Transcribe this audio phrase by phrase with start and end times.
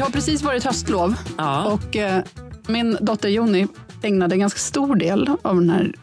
[0.00, 1.14] Det har precis varit höstlov
[1.66, 2.22] och eh,
[2.66, 3.66] min dotter Joni
[4.02, 5.94] ägnade en ganska stor del av den här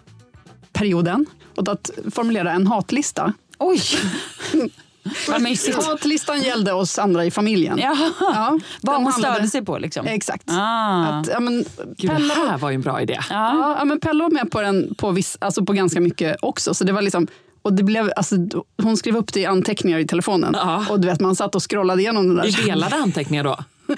[0.74, 3.34] perioden åt att formulera en hatlista.
[3.58, 3.82] Oj!
[5.86, 7.78] Hatlistan gällde oss andra i familjen.
[7.78, 8.12] Jaha.
[8.20, 10.08] Ja, Vad hon handlade- störde sig på liksom.
[10.08, 10.44] Exakt.
[10.48, 11.04] Ah.
[11.06, 11.66] Att, ja, men,
[11.98, 13.20] Gud, Pelle, det här var ju en bra idé.
[13.30, 16.74] ja, ja, men Pelle var med på, den, på, viss, alltså på ganska mycket också.
[16.74, 17.28] Så det var liksom,
[17.62, 18.36] och det blev, alltså,
[18.84, 20.54] hon skrev upp det i anteckningar i telefonen.
[20.58, 20.86] Ja.
[20.90, 22.66] Och du vet, man satt och scrollade igenom det I där.
[22.66, 23.58] delade anteckningar då?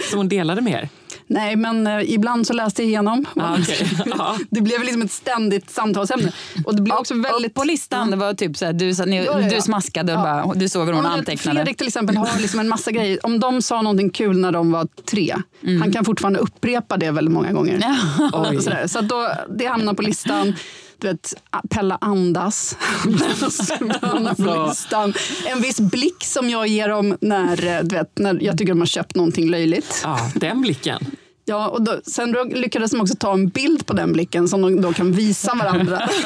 [0.10, 0.90] Som hon delade med er?
[1.28, 3.26] Nej, men eh, ibland så läste jag igenom.
[3.36, 3.58] Ah.
[4.06, 4.38] Ja.
[4.50, 6.32] Det blev liksom ett ständigt samtalsämne.
[6.66, 7.52] Och det blev också väldigt...
[7.52, 10.14] Och på listan, det var typ så här, du, sa- ni, Ja, ja, du smaskade
[10.14, 10.44] och Ja.
[10.46, 11.56] bara, du såg hur hon antecknade.
[11.58, 13.26] Fredrik till exempel har liksom en massa grejer.
[13.26, 15.36] Om de sa någonting kul när de var tre,
[15.82, 17.84] han kan fortfarande upprepa det väldigt många gånger.
[18.34, 18.88] Och sådär.
[18.88, 20.56] Så då, det hamnar på listan.
[21.00, 21.34] Du vet,
[21.70, 22.78] Pella andas.
[24.68, 25.14] listan.
[25.46, 28.86] En viss blick som jag ger dem när, du vet, när jag tycker de har
[28.86, 30.02] köpt någonting löjligt.
[30.04, 31.06] ja, den blicken.
[31.50, 34.62] Ja, och då, sen då lyckades de också ta en bild på den blicken som
[34.62, 36.10] de då kan visa varandra.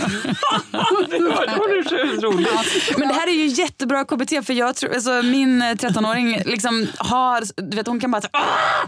[1.09, 2.97] Det var, det var så roligt.
[2.97, 6.87] Men det här är ju jättebra KBT för jag tror, alltså, min eh, 13-åring liksom
[6.97, 8.27] har, du vet hon kan bara så,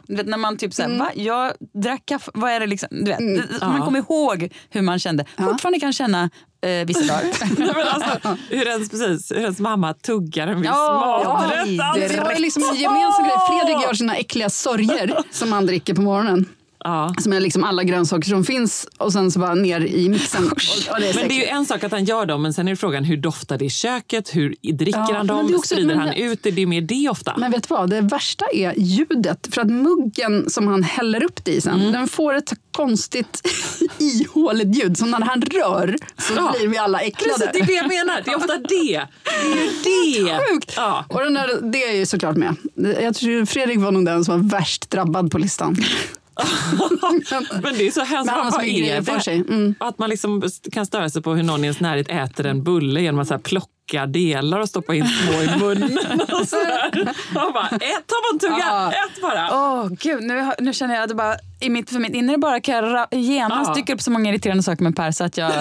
[0.07, 1.12] du vet när man typ såhär, va?
[1.16, 1.53] Jag
[1.84, 2.90] drack kaffe, vad är det liksom?
[2.91, 5.25] Du vet, Man kommer ihåg hur man kände.
[5.38, 6.29] Fortfarande kan känna
[6.66, 7.58] eh, vissa dagar.
[7.76, 11.68] Men alltså, hur, ens, precis, hur ens mamma tuggar en viss Ja, maträtt.
[11.70, 13.36] ja, Det var liksom en gemensam grej.
[13.50, 16.46] Fredrik gör sina äckliga sorger som han dricker på morgonen.
[16.88, 17.13] Ja.
[17.22, 20.46] Som är liksom alla grönsaker som finns och sen så bara ner i mixen.
[20.46, 22.68] Och, och det Men det är ju en sak att han gör dem, men sen
[22.68, 24.35] är frågan hur doftar det i köket?
[24.35, 25.56] Hur dricker Ja, han dem?
[25.56, 26.51] också- Sprider han ut det?
[26.51, 27.34] Det är mer det ofta.
[27.38, 29.47] Men vet du vad, det värsta är ljudet.
[29.51, 31.91] För att muggen som han häller upp det i sen, Mm.
[31.94, 33.41] den får ett konstigt
[34.00, 34.97] ihåligt ljud.
[34.97, 36.53] Så när han rör så Ja.
[36.57, 37.50] blir vi alla Precis, äcklade.
[37.53, 38.22] det är det jag menar.
[38.25, 39.01] Det är ofta det.
[39.84, 40.40] Det är ju det.
[40.51, 40.74] Sjukt!
[40.75, 41.06] Ja.
[41.09, 42.56] Och den där, det är ju såklart med.
[43.01, 45.75] Jag tror Fredrik var nog den som var värst drabbad på listan.
[47.62, 48.31] Men det är så hemskt.
[48.35, 49.03] Men Vad är det?
[49.03, 49.35] för sig.
[49.35, 49.75] Mm.
[49.79, 53.01] Att man liksom kan störa sig på hur någon i ens närhet äter en bulle
[53.01, 55.97] genom att så här plocka delar och stoppa in små i munnen.
[56.22, 56.56] Och så.
[57.34, 58.91] Man bara, ett tar man tugga, Ja.
[58.91, 59.50] ett bara.
[59.51, 62.59] Åh gud, nu, nu känner jag att det bara, i mitt, för mitt inre bara
[62.59, 63.74] kan jag genast Ja.
[63.74, 65.51] dyka upp så många irriterande saker med Per så att jag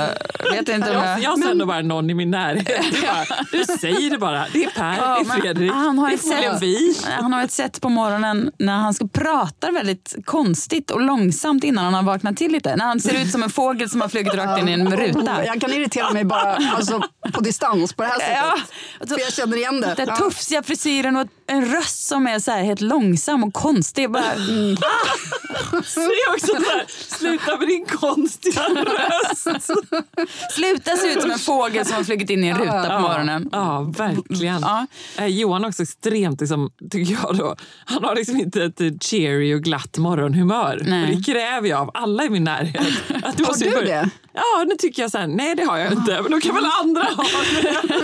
[0.53, 1.21] vet inte om Jag, jag...
[1.23, 2.69] jag ser nog bara någon i min närhet.
[2.69, 4.45] Är bara, du säger det bara.
[4.53, 6.97] Det är Per, Ja, det är Fredrik, han har det är ett förmodligen sätt- vi.
[7.23, 11.85] Han har ett sätt på morgonen när han ska prata väldigt konstigt och långsamt innan
[11.85, 12.77] han har vaknat till lite.
[12.77, 15.45] När han ser ut som en fågel som har flugit rakt in i en ruta.
[15.47, 17.03] Jag kan irritera mig bara alltså,
[17.33, 18.37] på distans på det här sättet.
[19.01, 19.95] Ja, För jag känner igen det.
[19.97, 20.17] Den Ja.
[20.17, 24.11] tufsiga frisyren och en röst som är så här helt långsam och konstig.
[24.11, 24.77] Bara, mm.
[25.85, 26.85] Säg också så här,
[27.19, 29.71] sluta med din konstiga röst.
[30.51, 33.49] Sluta se ut som en fågel som har flugit in i en ruta på morgonen.
[33.53, 34.61] Ja, verkligen.
[34.61, 34.87] Ja.
[35.19, 39.55] Eh, Johan är också extremt, liksom, tycker jag då, han har liksom inte ett cheery
[39.55, 40.83] och glatt morgonhumör.
[40.87, 41.15] Nej.
[41.17, 42.87] Det kräver jag av alla i min närhet.
[43.23, 44.11] Att Har måste du det?
[44.33, 46.65] Ja, nu tycker jag så här, nej det har jag inte, men då kan väl
[46.81, 47.25] andra ha
[47.63, 48.04] det.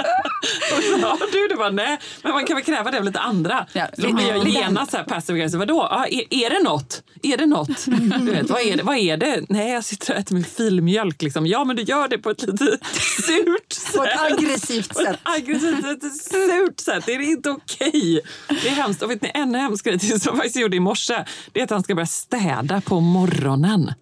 [0.76, 3.18] Och så, ja, du, det var nej, men man kan väl kräva det av lite
[3.20, 3.66] andra.
[3.72, 5.58] Ja, Så gör lite- genast så här passive aggressive.
[5.58, 5.88] Vadå?
[5.90, 7.02] Ja, är, är det något?
[7.22, 7.84] Är det något?
[8.20, 8.82] Du vet, vad, är det?
[8.82, 9.42] vad är det?
[9.48, 11.22] Nej, jag sitter och äter min filmjölk.
[11.22, 11.46] Liksom.
[11.46, 12.78] Ja, men du gör det på ett lite
[13.26, 14.20] surt På ett sätt.
[14.32, 15.18] aggressivt På ett sätt.
[15.22, 17.02] aggressivt, ett surt sätt.
[17.06, 18.20] Det är inte okej.
[18.48, 19.02] Det är hemskt.
[19.02, 21.70] Och vet ni, ännu hemskare till som jag faktiskt gjorde i morse, det är att
[21.70, 23.92] han ska börja städa på morgonen.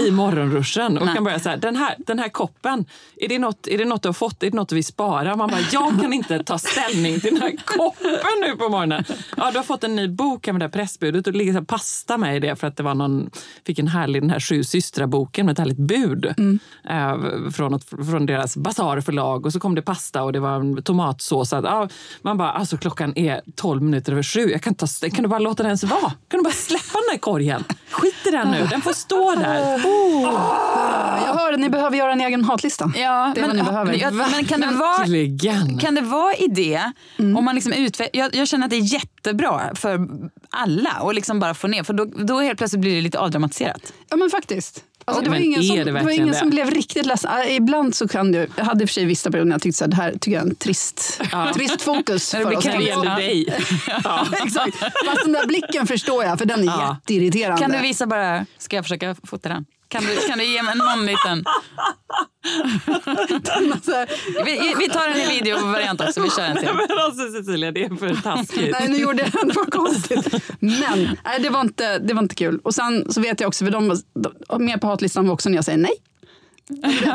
[0.00, 0.98] I morgonruschen.
[0.98, 2.84] Och kan börja så här, den här, den här koppen,
[3.16, 4.42] är det, något, är det något du har fått?
[4.42, 5.21] Är det något du vill spara?
[5.24, 9.04] Man bara, jag kan inte ta ställning till den här koppen nu på morgonen.
[9.36, 11.52] Ja, du har fått en ny bok här med det här pressbudet och det ligger
[11.52, 13.30] så pasta med i det för att det var någon,
[13.66, 16.26] fick en härlig, den här Sju systrar-boken med ett härligt bud
[16.88, 17.16] eh,
[17.52, 21.52] från, något, från deras basarförlag och så kom det pasta och det var en tomatsås.
[21.52, 21.88] Att, ja,
[22.22, 24.40] man bara, alltså klockan är 12 minuter över sju.
[24.50, 26.00] Jag kan, ta, kan du bara låta den ens vara?
[26.00, 27.64] Kan du bara släppa den där korgen?
[27.90, 29.78] Skit i den nu, den får stå där.
[31.26, 32.92] Jag hör att ni behöver göra en egen hatlista.
[32.96, 33.94] Ja, det är vad ni behöver.
[33.94, 35.78] Ja, men kan det vara Verkligen.
[35.78, 36.82] Kan det vara idé
[37.18, 40.08] om man liksom utve- jag, jag känner att det är jättebra för
[40.50, 43.92] alla och liksom bara få ner för då, då helt plötsligt blir det lite avdramatiserat.
[44.10, 44.84] Ja men faktiskt.
[45.04, 46.34] Alltså, Ja, det var men ingen, som, det det var ingen det?
[46.34, 47.30] som blev riktigt ledsen.
[47.46, 49.62] Äh, Ibland så kan du, jag hade i och för sig vissa perioder när jag
[49.62, 51.20] tyckte så här, det här tycker jag är en trist,
[51.54, 52.32] trist fokus.
[52.34, 53.14] När det blir gäller Ja.
[53.16, 53.46] dig.
[54.04, 54.26] Ja.
[54.44, 54.76] Exakt.
[54.78, 56.96] Fast den där blicken förstår jag, för den är Ja.
[57.00, 57.62] jätteirriterande.
[57.62, 59.64] Kan du visa bara, ska jag försöka fota den?
[59.92, 61.44] Kan du, kan du ge mig någon liten...
[64.44, 66.68] Vi, vi tar den i videovariant också, vi kör en till.
[66.88, 68.76] Men alltså Cecilia, det är för taskigt.
[68.80, 70.32] Nej, nu gjorde jag det var konstigt.
[70.58, 72.60] Men nej, det, var inte, det var inte kul.
[72.64, 74.00] Och sen så vet jag också, för de,
[74.48, 75.92] de med på hatlistan var också när jag säger nej.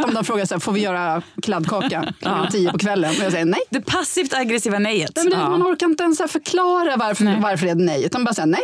[0.05, 3.09] Om de frågar så här, får vi göra kladdkaka klockan tio på kvällen?
[3.09, 3.61] Och jag säger nej.
[3.69, 5.11] Det passivt aggressiva nejet.
[5.15, 8.33] nej men det, Man orkar inte ens förklara varför, varför det är nej, utan bara
[8.33, 8.63] säga nej.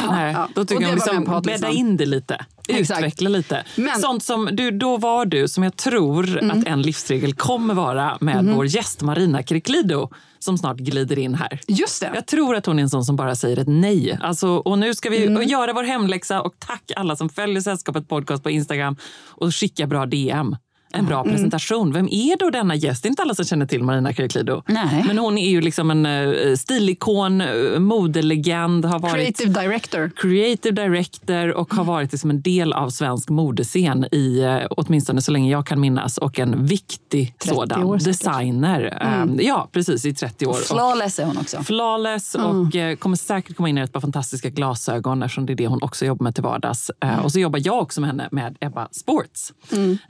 [0.00, 2.46] Nej, Ja, då tycker det jag liksom bädda in det lite.
[2.68, 2.98] Exakt.
[3.00, 3.64] Utveckla lite.
[3.76, 6.58] Men- Sånt som du, då var du, som jag tror Mm.
[6.60, 8.54] att en livsregel kommer vara med Mm-hmm.
[8.54, 11.60] vår gäst Marina Kiriklido som snart glider in här.
[11.68, 12.10] Just det.
[12.14, 14.18] Jag tror att hon är en sån som bara säger ett nej.
[14.22, 15.42] Alltså, och nu ska vi Mm.
[15.48, 18.96] göra vår hemläxa och tack alla som följer Sällskapet Podcast på Instagram
[19.28, 20.56] och skickar bra DM.
[20.92, 21.32] En bra Mm.
[21.34, 21.92] presentation.
[21.92, 23.02] Vem är då denna gäst?
[23.02, 24.62] Det är inte alla som känner till Marina Kiriklido.
[24.66, 25.04] Nej.
[25.06, 28.84] Men hon är ju liksom en uh, stilikon, uh, modelegend.
[28.84, 30.10] Har varit Creative director.
[30.16, 35.30] creative director och har varit liksom en del av svensk modescen i eh, åtminstone så
[35.32, 37.82] länge jag kan minnas och en viktig 30 sådan.
[37.84, 37.98] år.
[37.98, 38.98] Designer.
[39.00, 40.50] Eh, Ja, precis i 30 år.
[40.50, 41.62] Och Flawless är hon också.
[41.62, 45.54] Flawless och eh, kommer säkert komma in i ett par fantastiska glasögon eftersom det är
[45.54, 46.90] det hon också jobbar med till vardags.
[47.04, 49.52] Eh, och så jobbar jag också med henne med Ebba Sports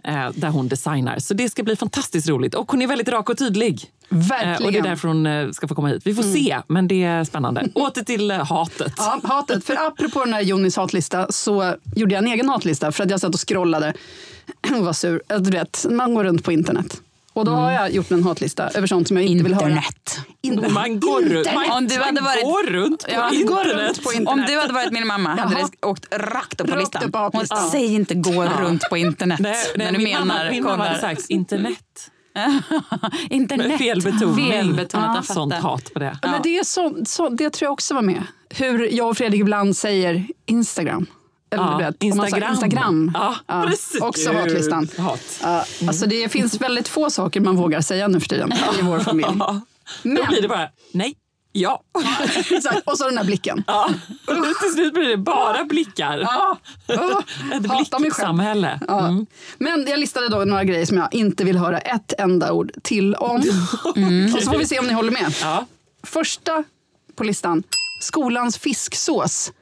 [0.05, 1.19] eh, där hon designar.
[1.19, 2.54] Så det ska bli fantastiskt roligt.
[2.54, 3.90] Och hon är väldigt rak och tydlig.
[4.08, 4.52] Verkligen.
[4.52, 6.02] Eh, och det är därför hon eh, ska få komma hit.
[6.04, 7.69] Vi får se, men det är spännande.
[7.74, 8.92] Åter till eh, hatet.
[8.96, 9.64] Ja, hatet.
[9.64, 13.20] För apropå den här Jonis hatlista så gjorde jag en egen hatlista för att jag
[13.20, 13.94] satt och scrollade
[14.78, 15.22] och var sur.
[15.38, 17.00] Du vet, man går runt på internet.
[17.34, 19.64] Och då har jag gjort en hatlista över sånt som jag inte vill höra.
[19.69, 20.20] Internet.
[20.43, 23.46] In- Man går, runt, man, Om du hade man varit- går runt på Ja, internet.
[23.49, 24.29] går runt på internet.
[24.32, 27.02] Om du hade varit min mamma hade det åkt rakt upp på Rakt listan.
[27.05, 29.40] upp på Hon, säg inte gå runt på internet.
[29.40, 32.11] Nej, nej, när du min menar mamma, min mamma hade sagt internet.
[33.31, 33.79] internet.
[33.79, 34.50] Felbetoning.
[34.52, 36.19] Felbetonat, jag Sånt hat på det.
[36.23, 36.31] Ja.
[36.31, 38.23] Men det, är så, så, det tror jag också var med.
[38.50, 41.06] Hur jag och Fredrik ibland säger Instagram.
[41.52, 42.52] Eller Ja, vet, Instagram.
[42.52, 43.10] Instagram.
[43.14, 44.00] Ja, precis.
[44.00, 44.88] Också hatlistan.
[44.99, 45.40] Hat.
[45.43, 48.99] Ja, alltså det finns väldigt få saker man vågar säga nu för tiden i vår
[48.99, 49.28] familj.
[49.38, 49.60] Ja.
[50.02, 51.14] Men, Då blir det bara nej,
[51.52, 51.82] ja.
[52.50, 53.64] exakt, och så den här blicken.
[53.66, 53.88] ja.
[54.26, 56.19] Och till slut blir det bara blickar.
[56.19, 56.58] Ja.
[57.55, 58.81] Ett blicksamhälle.
[58.88, 59.08] Ja.
[59.08, 59.27] Mm.
[59.58, 63.15] Men jag listade då några grejer som jag inte vill höra ett enda ord till
[63.15, 63.36] om.
[64.34, 65.34] Och så får vi se om ni håller med.
[65.43, 65.67] Ja.
[66.03, 66.65] Första
[67.17, 67.62] på listan,
[68.00, 69.53] skolans fisksås.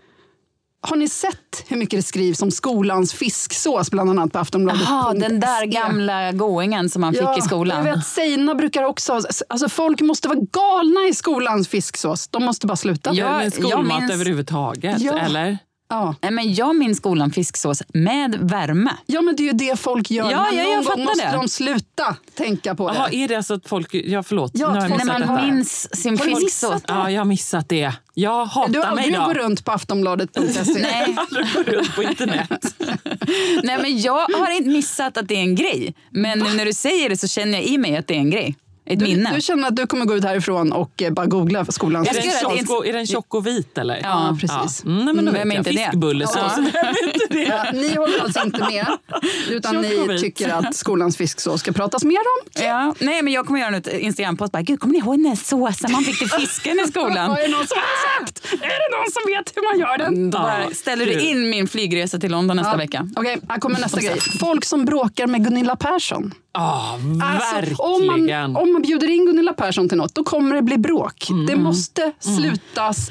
[0.83, 4.83] Har ni sett hur mycket det skrivs om skolans fisksås, bland annat på Aftonbladet?
[4.85, 7.87] Jaha, den där gamla gåingen som man fick i skolan.
[7.87, 9.21] Jag vet, Seina brukar också...
[9.49, 12.29] Alltså folk måste vara galna i skolans fisksås.
[12.29, 13.13] De måste bara sluta.
[13.15, 13.31] Ja.
[13.33, 15.19] Men jag skolmat minns- överhuvudtaget, Ja.
[15.19, 15.59] eller?
[15.91, 16.15] Ja.
[16.23, 18.91] Nej, men jag minns skolan fisksås med värme.
[19.07, 20.31] ja, men det är ju det folk gör.
[20.31, 21.37] Ja, men ja, jag någon gång måste det.
[21.37, 23.17] de sluta tänka på Jaha, det.
[23.17, 23.95] är det alltså att folk...
[23.95, 24.51] Ja, förlåt.
[24.55, 25.47] Ja, nu har jag folk- När man detta.
[25.47, 26.45] minns sin Har du fisksås.
[26.73, 26.93] missat det?
[26.95, 27.93] Ja, jag har missat det.
[28.15, 29.25] Jag hatar Du har mig då.
[29.25, 30.73] gått runt på aftonbladet.se?
[30.83, 31.17] Nej.
[31.31, 32.75] aldrig gått runt på internet.
[33.63, 35.95] Nej, men jag har inte missat att det är en grej.
[36.11, 38.31] Men nu när du säger det så känner jag i mig att det är en
[38.31, 38.57] grej.
[38.87, 39.35] Ett Du, minne.
[39.35, 42.41] du känner att du kommer gå ut härifrån och eh, bara googla skolans Är det.
[42.63, 44.01] tjock och, är den tjock och vit eller?
[44.03, 44.83] Ja, precis.
[44.85, 44.91] Ja.
[44.91, 45.83] Mm, nej, men då Mm, vem vet är inte?
[45.85, 46.37] Fiskbullesås.
[46.37, 46.53] Ja.
[46.73, 47.43] Vem är inte det?
[47.43, 48.87] Ja, ni håller alltså inte med,
[49.51, 52.63] utan ni tycker att skolans fisksås ska pratas mer om?
[52.65, 52.95] Ja.
[52.99, 54.53] Nej, men jag kommer göra ett Instagram-post.
[54.53, 57.31] Bara, Gud, kommer ni ihåg den där såsen man fick till fisken i skolan?
[57.37, 58.45] Är det någon som har sagt?
[58.53, 60.31] Är det någon som vet hur man gör den?
[60.31, 63.09] Då bara ställer du in min flygresa till London nästa vecka.
[63.17, 64.21] Okej, här kommer nästa grej.
[64.41, 66.35] Folk som bråkar med Gunilla Persson.
[66.53, 67.77] Ja, Alltså, verkligen.
[67.79, 71.31] om, man, om man bjuder in Gunilla Persson till något, då kommer det bli bråk.
[71.31, 71.47] Mm.
[71.47, 73.11] Det måste slutas.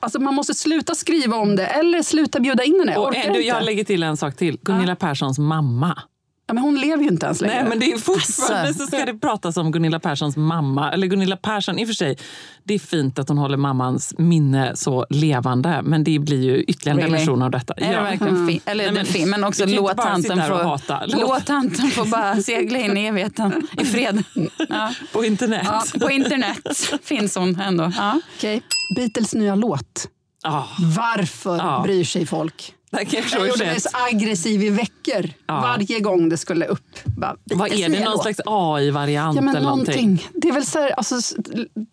[0.00, 2.92] Alltså man måste sluta skriva om det eller sluta bjuda in henne.
[2.92, 4.58] Jag och du, jag lägger till en sak till.
[4.62, 5.98] Gunilla Perssons mamma.
[6.46, 7.54] Ja, men hon lever ju inte ens längre.
[7.60, 8.80] Nej, men det är fortfarande Alltså.
[8.82, 10.92] så ska det pratas om Gunilla Perssons mamma.
[10.92, 12.18] Eller Gunilla Persson, i och för sig,
[12.64, 15.80] det är fint att hon håller mammans minne så levande.
[15.82, 17.12] Men det blir ju ytterligare en Really?
[17.18, 17.74] dimension av detta.
[17.74, 18.60] Är det verkligen fin?
[18.64, 20.58] Eller Nej, men, fin, men också låt tanten, få.
[20.58, 24.22] Låt- låt tanten få bara segla in i evigheten i fred.
[24.68, 24.90] Ja.
[25.12, 25.62] På internet.
[25.64, 26.58] Ja, på internet
[27.02, 27.92] finns hon ändå.
[27.96, 28.20] Ja.
[28.38, 28.62] Okej.
[28.96, 30.08] Beatles nya låt.
[30.46, 30.62] Ah,
[30.96, 31.80] Varför Ja.
[31.84, 32.74] bryr sig folk?
[33.10, 35.30] jag Jag mig aggressiv i veckor.
[35.46, 35.60] Ja.
[35.60, 36.98] Varje gång det skulle upp.
[37.04, 38.00] Bara, Vad är det?
[38.04, 38.22] Någon låt.
[38.22, 40.06] slags AI-variant Ja, men eller någonting?
[40.08, 40.28] någonting.
[40.34, 41.16] Det är väl så här, alltså,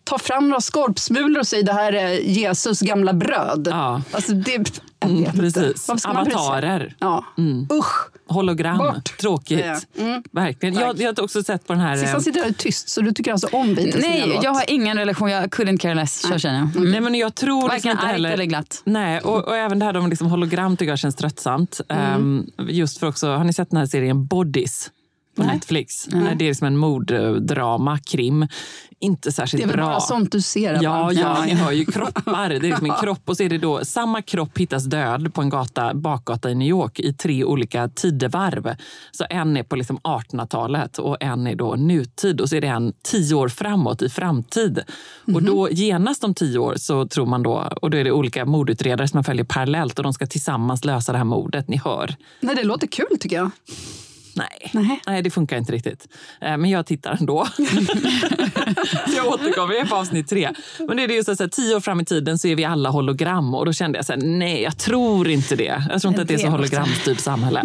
[0.04, 3.68] ta fram några skorpsmulor och säg det här är Jesus gamla bröd.
[3.70, 4.02] Ja.
[4.12, 5.88] Alltså, det, Mm, precis.
[5.88, 6.08] Inte.
[6.08, 6.96] Avatarer.
[6.98, 7.24] Ja.
[7.72, 8.08] Usch.
[8.28, 8.78] Hologram.
[8.78, 9.18] Bort.
[9.18, 9.64] Tråkigt.
[9.66, 10.02] Ja.
[10.02, 10.22] Mm.
[10.32, 10.74] Verkligen.
[10.74, 11.96] Jag, jag har också sett på den här...
[11.96, 14.98] eh, Sissan sitter där tyst, så du tycker alltså om Beatles Nej, jag har ingen
[14.98, 15.30] relation.
[15.30, 16.20] Jag couldn't care less.
[16.22, 16.76] Så känner jag.
[16.76, 16.90] Mm.
[16.90, 18.30] Nej, men jag tror liksom Varken inte argt heller...
[18.30, 18.82] eller glatt.
[18.84, 21.80] Nej, och, och även det här med liksom hologram tycker jag känns tröttsamt.
[21.88, 22.46] Mm.
[22.58, 24.90] Ehm, just för också, har ni sett den här serien Bodies?
[25.36, 26.08] På Netflix.
[26.12, 26.36] Nej.
[26.36, 28.48] Det är liksom en morddrama, krim.
[29.00, 29.86] Inte särskilt Det är väl bra.
[29.86, 30.78] bara sånt du ser?
[30.82, 32.48] Ja, ja, ni hör ju kroppar.
[32.48, 35.40] Det är liksom en kropp och så är det då samma kropp hittas död på
[35.42, 38.74] en gata, bakgata i New York i tre olika tidevarv.
[39.12, 42.66] Så en är på liksom 1800-talet och en är då nutid och så är det
[42.66, 44.80] en tio år framåt i framtid.
[45.34, 48.44] Och då genast om tio år så tror man då, och då är det olika
[48.44, 51.68] mordutredare som man följer parallellt och de ska tillsammans lösa det här mordet.
[51.68, 52.14] Ni hör.
[52.40, 53.50] Nej, det låter kul tycker jag.
[54.34, 54.70] Nej.
[54.72, 55.00] Nej.
[55.06, 56.08] Nej, det funkar inte riktigt.
[56.40, 57.46] Eh, Men jag tittar ändå.
[59.16, 60.50] jag återkommer, jag är på avsnitt tre.
[60.78, 62.90] Men det är just så att tio år fram i tiden så är vi alla
[62.90, 65.84] hologram och då kände jag så här, nej, jag tror inte det.
[65.90, 67.62] Jag tror inte att det är så Det hologramstyrt samhälle.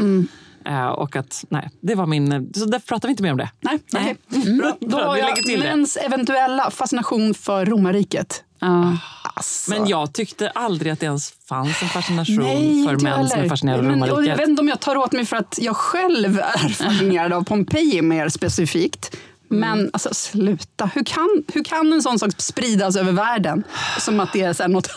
[0.68, 2.54] Eh, Och att, nej, det var min...
[2.56, 3.50] Så därför pratar vi inte mer om det.
[3.60, 4.16] Nej, Nej.
[4.32, 4.58] okej.
[4.58, 4.78] Bra.
[4.90, 8.44] Då har jag mäns eventuella fascination för romarriket.
[8.60, 8.98] Ja.
[9.36, 9.72] Alltså.
[9.72, 13.50] Men jag tyckte aldrig att det ens fanns en fascination Nej, för män som är
[13.50, 14.40] fascinerade av och Jag romarriket.
[14.40, 18.02] vet inte om jag tar åt mig för att jag själv är fascinerad av Pompeji
[18.02, 19.16] mer specifikt.
[19.50, 23.64] Men alltså sluta, hur kan, hur kan en sån sak spridas över världen?
[24.00, 24.90] Som att det är så något...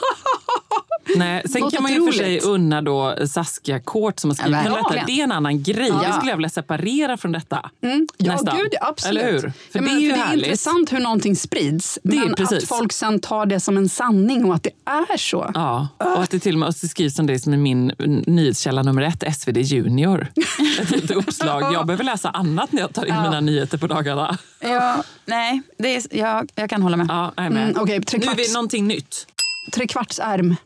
[1.16, 4.59] Nej, sen Något kan man ju för sig unna då Saskia Kort som har skrivit
[4.64, 5.07] Ja, om detta.
[5.07, 5.90] Det är en annan grej.
[5.90, 7.71] Det skulle jag vilja separera från detta.
[7.83, 8.09] Mm.
[8.16, 8.57] Ja, Nästan.
[8.59, 9.23] gud, ja, absolut.
[9.23, 9.40] Eller hur?
[9.40, 11.99] För Jag det menar, är ju för det är intressant hur någonting sprids.
[12.02, 12.62] Det men precis.
[12.62, 15.50] att folk sen tar det som en sanning och att det är så.
[15.54, 17.92] Ja, och att det till och med det skrivs om det som är min
[18.26, 20.26] nyhetskälla nummer ett, SvD Junior.
[20.95, 21.75] Ett uppslag.
[21.75, 24.38] Jag behöver läsa annat när jag tar in mina nyheter på dagarna.
[24.61, 27.07] Ja, nej, det är, jag, jag kan hålla med.
[27.11, 27.62] Ja, jag med.
[27.62, 29.26] Mm, okej, nu är vi någonting nytt.
[29.73, 30.57] Trekvartsärm.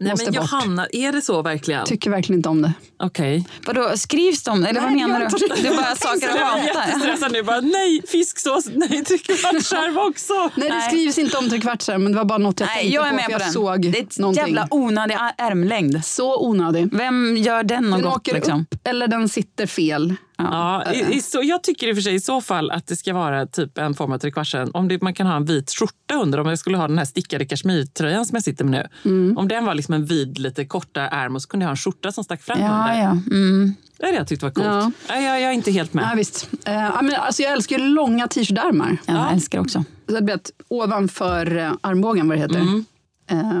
[0.00, 0.34] Nej, men bort.
[0.34, 1.84] Johanna, är det så verkligen?
[1.86, 2.72] Tycker verkligen inte om det.
[3.02, 3.48] Okej.
[3.66, 4.64] Vadå, skrivs de?
[4.64, 5.62] Eller vad Nej, menar jag du?
[5.62, 6.86] Det är bara saker Jag du är hatar.
[6.88, 7.42] jättestressad nu.
[7.42, 8.64] Bara, nej, fisksås.
[8.74, 10.50] Nej, trekvartsskärv också.
[10.54, 13.06] Nej, det skrivs inte om trekvartsärm, men det var bara något jag Nej, tänkte jag
[13.06, 14.44] är på med för på jag såg det är ett någonting.
[14.46, 16.04] jävla onödig ärmlängd.
[16.04, 16.88] Så onödig.
[16.92, 18.16] Vem gör den något Den gott?
[18.16, 18.60] åker Liksom?
[18.60, 20.14] upp eller den sitter fel.
[20.50, 22.96] Ja, i, i, så, jag tycker i och för sig i så fall att det
[22.96, 24.70] ska vara typ en form av trekvartsärm.
[24.74, 26.40] Om det, man kan ha en vit skjorta under.
[26.40, 29.10] Om jag skulle ha den här stickade kashmirtröjan som jag sitter med nu.
[29.10, 29.38] Mm.
[29.38, 31.76] Om den var liksom en vid, lite kortare ärm och så kunde jag ha en
[31.76, 33.02] skjorta som stack fram Ja, under.
[33.02, 33.10] ja.
[33.30, 33.74] Mm.
[33.98, 34.66] Det hade jag tyckt var coolt.
[34.66, 34.90] Ja.
[35.08, 35.14] Ja.
[35.20, 36.08] Jag, jag är inte helt med.
[36.10, 36.48] Ja, visst.
[36.64, 38.96] Eh, ja, men, alltså, jag älskar ju långa t-shirtärmar.
[39.06, 39.84] ja, jag älskar också.
[40.08, 42.56] Så det blir att ovanför eh, armbågen, vad det heter.
[42.60, 42.84] Mm.
[43.30, 43.60] Eh,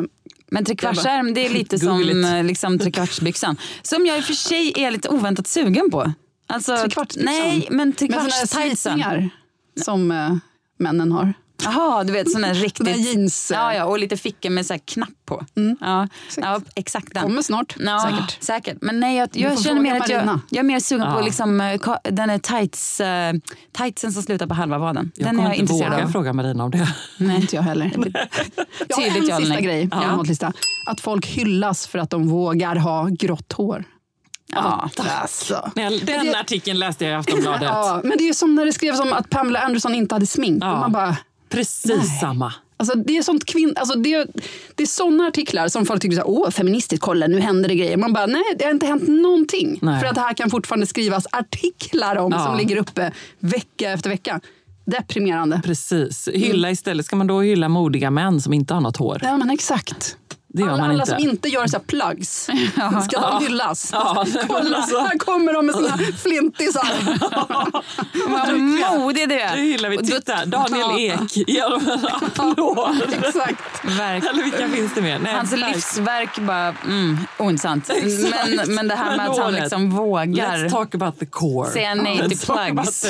[0.50, 3.56] Men trekvartsärm det är lite som eh, liksom, trekvartsbyxan.
[3.82, 6.12] Som jag i och för sig är lite oväntat sugen på.
[6.52, 7.34] Alltså, Trekvartsbyxan?
[7.34, 7.92] nej, men
[8.46, 9.30] slitningar
[9.84, 10.34] som eh,
[10.78, 11.34] männen har.
[11.64, 12.86] Jaha, du vet sån här riktigt...
[12.86, 13.50] Såna jeans.
[13.50, 15.44] eh, Ja, ja, och lite fickor med så här knapp på.
[15.80, 17.22] Ja, ja, exakt den.
[17.22, 18.42] Kommer snart, Ja, säkert.
[18.42, 18.76] säkert.
[18.80, 21.14] Men nej, jag, jag känner mer att jag, jag är mer sugen Ja.
[21.14, 23.40] på liksom, eh, den är tights, uh,
[23.72, 25.12] tightsen som slutar på halva vaden.
[25.14, 26.10] Jag den är kommer jag inte intresserad våga av.
[26.10, 26.88] fråga Marina om det.
[27.18, 27.92] Nej, inte jag heller.
[28.88, 29.02] Jag har
[29.36, 29.98] en sista grej på
[30.40, 30.52] Ja.
[30.86, 33.84] Att folk hyllas för att de vågar ha grått hår.
[34.52, 34.90] Ja.
[35.22, 35.70] Alltså.
[35.76, 37.62] Nej, Den Det- artikeln läste jag i Aftonbladet.
[37.68, 40.64] Ja, men det är som när det skrevs om att Pamela Anderson inte hade smink.
[40.64, 40.72] Ja.
[40.72, 41.16] Och man bara,
[41.48, 42.52] Precis samma.
[42.76, 44.26] Alltså det är sånt kvinn, alltså det,
[44.74, 47.74] det är såna artiklar som folk tycker så här, åh feministiskt, kolla nu händer det
[47.74, 47.96] grejer.
[47.96, 49.78] Man bara, nej det har inte hänt någonting.
[49.82, 50.00] Nej.
[50.00, 52.46] För att det här kan fortfarande skrivas artiklar om Ja.
[52.46, 54.40] som ligger uppe vecka efter vecka.
[54.84, 55.60] Deprimerande.
[55.64, 56.28] Precis.
[56.34, 57.06] Hylla istället.
[57.06, 59.20] Ska man då hylla modiga män som inte har något hår?
[59.22, 60.16] Ja men exakt.
[60.54, 61.06] Det gör alla, man alla inte.
[61.06, 62.44] som inte gör så här plugs,
[63.04, 63.90] ska de hyllas?
[63.92, 64.98] Ja, Kolla, alltså.
[64.98, 66.86] här kommer de med sina flintisar.
[68.28, 68.58] Vad
[69.00, 69.56] modig du är.
[69.56, 69.96] Nu hyllar vi.
[69.96, 71.36] Då- Titta, Daniel Ek.
[71.48, 73.02] Ge dem en applåd.
[73.22, 73.62] Exakt.
[73.84, 74.24] Verk.
[74.30, 75.18] Eller vilka finns det mer?
[75.18, 77.90] Nej, Hans verk- livsverk bara, mm, ointressant.
[78.30, 80.24] Men, men det här med att han liksom vågar
[80.56, 81.70] Let's talk about the core.
[81.70, 83.06] säga nej till Let's about plugs.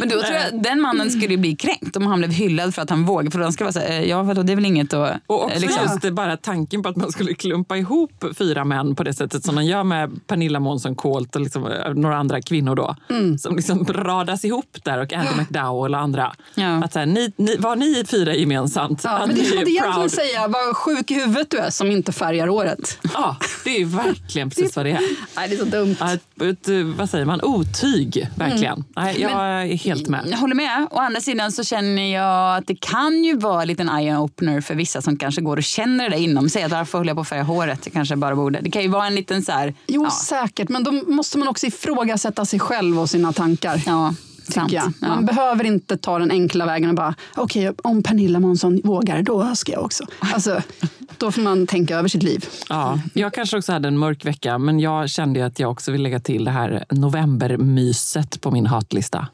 [0.00, 2.90] Men då tror jag den mannen skulle bli kränkt om han blev hyllad för att
[2.90, 3.30] han vågar.
[3.30, 5.16] För de ska vara så här, eh, ja vadå det är väl inget att...
[5.26, 5.93] Och också eh, liksom.
[6.02, 9.54] Det, bara tanken på att man skulle klumpa ihop fyra män på det sättet som
[9.54, 12.96] de gör med Pernilla Månsson Colt och liksom, eh, några andra kvinnor då.
[13.38, 16.32] Som liksom radas ihop där och Andy McDowell och andra.
[16.54, 16.84] Ja.
[16.84, 19.00] Att så här, ni, ni, var ni fyra gemensamt?
[19.04, 22.48] Ja, men det att egentligen säga vad sjuk i huvudet du är som inte färgar
[22.48, 22.98] håret.
[23.14, 25.00] Ja, det är verkligen precis vad det är.
[25.36, 25.96] Nej, det är så dumt.
[26.00, 27.40] Ett, ett, eh, vad säger man?
[27.42, 28.84] Otyg, verkligen.
[28.96, 30.24] Nej, jag är helt med.
[30.30, 30.86] Jag håller med.
[30.90, 34.74] Å andra sidan så känner jag att det kan ju vara en liten eye-opener för
[34.74, 36.62] vissa som kanske går och känner det inom sig.
[36.62, 37.80] Att varför håller jag på att färga håret?
[37.84, 38.60] Jag kanske bara borde.
[38.60, 39.74] Det kan ju vara en liten så här...
[39.86, 40.68] Jo, ja, säkert.
[40.68, 43.82] Men då måste man också ifrågasätta sig själv och sina tankar.
[43.86, 44.14] ja,
[44.48, 44.68] sant.
[44.68, 44.92] tycker jag.
[45.00, 45.08] Ja.
[45.08, 49.54] Man behöver inte ta den enkla vägen och bara, okej, om Pernilla Månsson vågar, då
[49.54, 50.04] ska jag också.
[50.18, 50.62] Alltså,
[51.18, 52.46] då får man tänka över sitt liv.
[52.68, 56.02] Ja, jag kanske också hade en mörk vecka, men jag kände att jag också vill
[56.02, 59.28] lägga till det här novembermyset på min hatlista.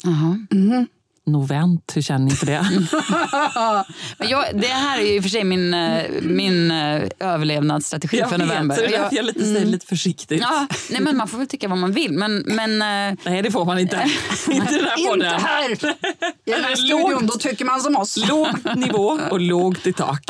[1.27, 2.67] Novent, hur känner ni för det?
[4.19, 8.19] Men jag, det här är ju i och för sig min, eh, min eh, överlevnadsstrategi
[8.19, 8.83] jag för november.
[8.83, 10.41] är Jag- jag lite, säger lite försiktigt.
[10.41, 12.13] Ja, nej, men man får väl tycka vad man vill.
[12.13, 13.97] Men, men, eh, Nej, det får man inte.
[14.51, 15.41] inte den här Inte podden.
[15.41, 15.71] här!
[15.71, 16.79] I den här Lågt.
[16.79, 18.17] studion, då tycker man som oss.
[18.29, 20.23] Låg nivå och lågt i tak.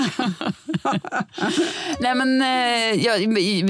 [2.01, 2.41] nej, men
[3.01, 3.17] ja,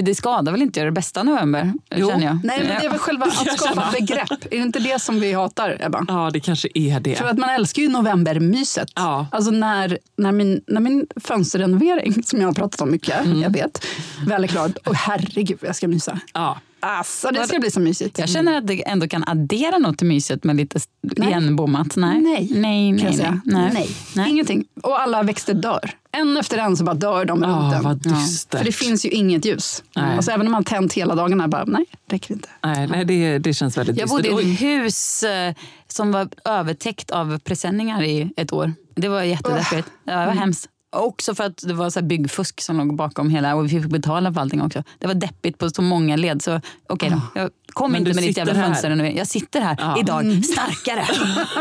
[0.02, 2.40] det skadar väl inte att göra det bästa november, känner jag.
[2.44, 4.30] Nej, men det är väl själva att skapa begrepp.
[4.30, 6.04] Är det inte det som vi hatar, Ebba?
[6.08, 7.19] Ja, det kanske är det.
[7.20, 8.88] För att man älskar ju novembermyset.
[8.94, 9.26] Ja.
[9.32, 13.42] Alltså när, när, min, när min fönsterrenovering, som jag har pratat om mycket, Mm.
[13.42, 13.84] jag vet,
[14.26, 14.72] väl är klar.
[14.84, 16.18] Och herregud, jag ska mysa.
[16.34, 16.60] Ja.
[16.80, 18.18] Alltså, det ska bli så mysigt.
[18.18, 20.80] Jag känner att det ändå kan addera något till myset med lite
[21.16, 21.96] igenbommat.
[21.96, 23.04] Nej, Nej, nej, nej.
[23.04, 23.40] jag säga.
[23.44, 23.70] nej.
[23.74, 23.88] Nej.
[24.16, 24.30] Nej.
[24.30, 24.64] ingenting.
[24.82, 25.90] Och alla växter dör.
[26.12, 27.82] En efter en så bara dör de runt en.
[27.82, 28.58] vad dystert.
[28.58, 29.82] För det finns ju inget ljus.
[29.96, 30.16] Nej.
[30.16, 32.48] Alltså, även om man har tänt hela dagarna, bara, nej, räcker inte.
[32.64, 34.52] Nej, nej det, det känns väldigt Jag bodde i dystert.
[34.54, 35.54] ett hus eh,
[35.88, 38.72] som var övertäckt av presenningar i ett år.
[38.94, 39.88] Det var jättedeppigt.
[40.04, 40.66] Ja, det var hemskt.
[40.96, 44.32] Också för att det var så byggfusk som låg bakom hela och vi fick betala
[44.32, 44.82] för allting också.
[44.98, 46.42] Det var deppigt på så många led.
[46.42, 49.10] Så okej då, jag kom Men inte med ditt jävla här.
[49.16, 50.00] Jag sitter här Ja.
[50.00, 51.06] idag, starkare,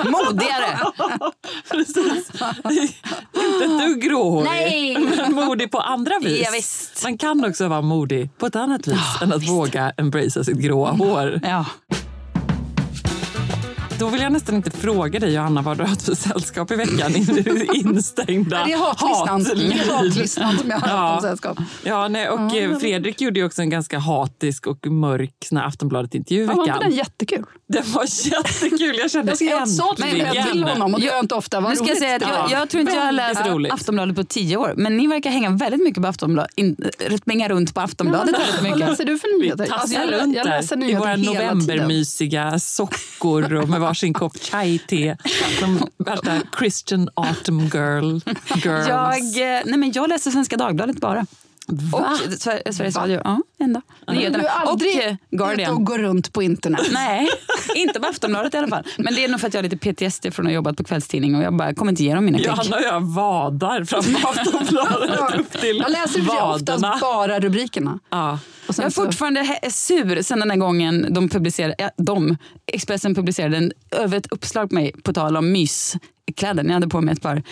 [0.09, 0.79] modigare.
[1.71, 2.31] Precis.
[3.33, 4.97] Inte ett dugg gråhårig, Nej.
[5.21, 6.41] men modig på andra vis.
[6.45, 7.03] Ja, visst.
[7.03, 10.91] Man kan också vara modig på ett annat vis än att våga embracea sitt gråa
[10.91, 11.39] hår.
[11.43, 11.65] Ja.
[13.99, 16.75] Då vill jag nästan inte fråga dig Johanna vad du har haft för sällskap i
[16.75, 17.15] veckan
[17.73, 19.71] instängda Det är hatlistan, det hatliv.
[19.71, 21.57] är hatlistan som jag har haft om sällskap.
[21.83, 26.45] Ja, nej, och eh, Fredrik gjorde ju också en ganska hatisk och mörk Aftonbladet-intervju i
[26.47, 26.75] Ja, var veckan.
[26.75, 27.45] inte den jättekul?
[27.67, 28.95] Den var jättekul.
[28.97, 30.31] Jag kände Jag ska ett sånt äntligen.
[30.31, 31.59] brev till honom och det gör jag inte ofta.
[31.59, 33.73] Vad Nu ska jag säga att jag, jag tror inte jag har läst roligt.
[33.73, 34.73] Aftonbladet på tio år.
[34.77, 36.51] Men ni verkar hänga väldigt mycket på Aftonbladet.
[36.55, 36.75] In,
[37.21, 38.79] springa runt på Aftonbladet väldigt Vad mycket.
[38.79, 39.65] läser du för Vi nyheter?
[39.65, 44.37] tassar Alltså, jag, runt jag läser där i våra novembermysiga sockor och med varsin kopp
[44.37, 45.17] chai-te.
[45.59, 48.19] Som värsta Christian autumn girl,
[48.65, 48.87] girls.
[48.87, 51.25] Jag, eh, nej men jag läser Svenska Dagbladet bara.
[51.69, 52.01] Och
[52.39, 53.21] Sver- Sveriges Radio.
[53.23, 53.81] Ja, enda.
[54.07, 54.43] Men Du Nyheterna.
[54.43, 55.73] är aldrig och eh, ute Guardian.
[55.75, 56.81] och går runt på internet.
[56.91, 57.27] Nej,
[57.75, 58.83] inte på Aftonbladet i alla fall.
[58.97, 59.77] Men det är nog för att jag har lite
[60.09, 62.47] PTSD från att ha jobbat på kvällstidning och jag bara kommer inte igenom mina klick.
[62.49, 66.97] Johanna och jag vadar framför Aftonbladet upp till Jag läser sig oftast vaderna.
[67.01, 67.99] bara rubrikerna.
[68.09, 68.39] Ja.
[68.67, 72.37] Och Jag är fortfarande sur sen den här gången de publicerade, ja, de,
[72.73, 76.63] Expressen publicerade en, över ett uppslag på mig på tal om myskläder.
[76.63, 77.43] Jag hade på mig ett par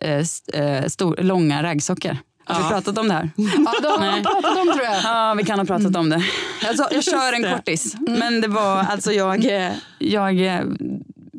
[0.00, 2.16] eh, st- eh, stor, långa raggsockor.
[2.48, 3.30] Har vi pratat om det här?
[3.36, 5.02] Ja, det har vi pratat om tror jag.
[5.04, 6.22] Ja, vi kan ha pratat om det.
[6.68, 7.96] Alltså, jag kör en kortis.
[8.00, 10.40] Men det var alltså jag, eh, jag,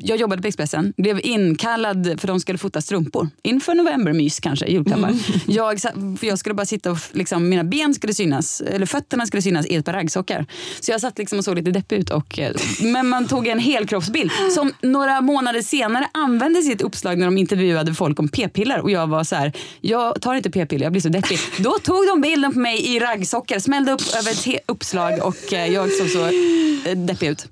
[0.00, 3.28] jag jobbade på Expressen, blev inkallad för de skulle fota strumpor.
[3.42, 5.14] Inför novembermys kanske, julklappar.
[5.46, 9.26] Jag, sa- för jag skulle bara sitta och liksom, mina ben skulle synas, eller fötterna
[9.26, 10.46] skulle synas i ett par raggsockar.
[10.80, 12.10] Så jag satt liksom och såg lite deppig ut.
[12.10, 17.18] Och, eh, men man tog en helkroppsbild som några månader senare användes i ett uppslag
[17.18, 18.80] när de intervjuade folk om p-piller.
[18.80, 21.38] Och jag var så här, jag tar inte p-piller, jag blir så deppig.
[21.58, 25.66] Då tog de bilden på mig i raggsockor, smällde upp över ett uppslag och eh,
[25.72, 26.24] jag såg så
[26.90, 27.48] eh, deppig ut.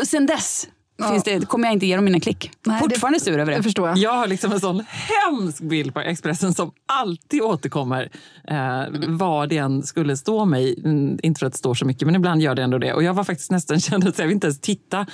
[0.00, 0.68] Och sen dess
[1.02, 2.50] finns det, kommer jag inte ge dem mina klick.
[2.66, 3.56] Nej, Fortfarande sur över det.
[3.58, 3.98] Det förstår jag.
[3.98, 8.08] Jag har liksom en sån hemsk bild på Expressen som alltid återkommer.
[8.48, 10.80] Eh, vad det än skulle stå mig.
[10.84, 12.92] Mm, Inte för att det står så mycket, men ibland gör det ändå det.
[12.92, 15.06] Och jag var faktiskt nästan känd att jag vill inte ens titta.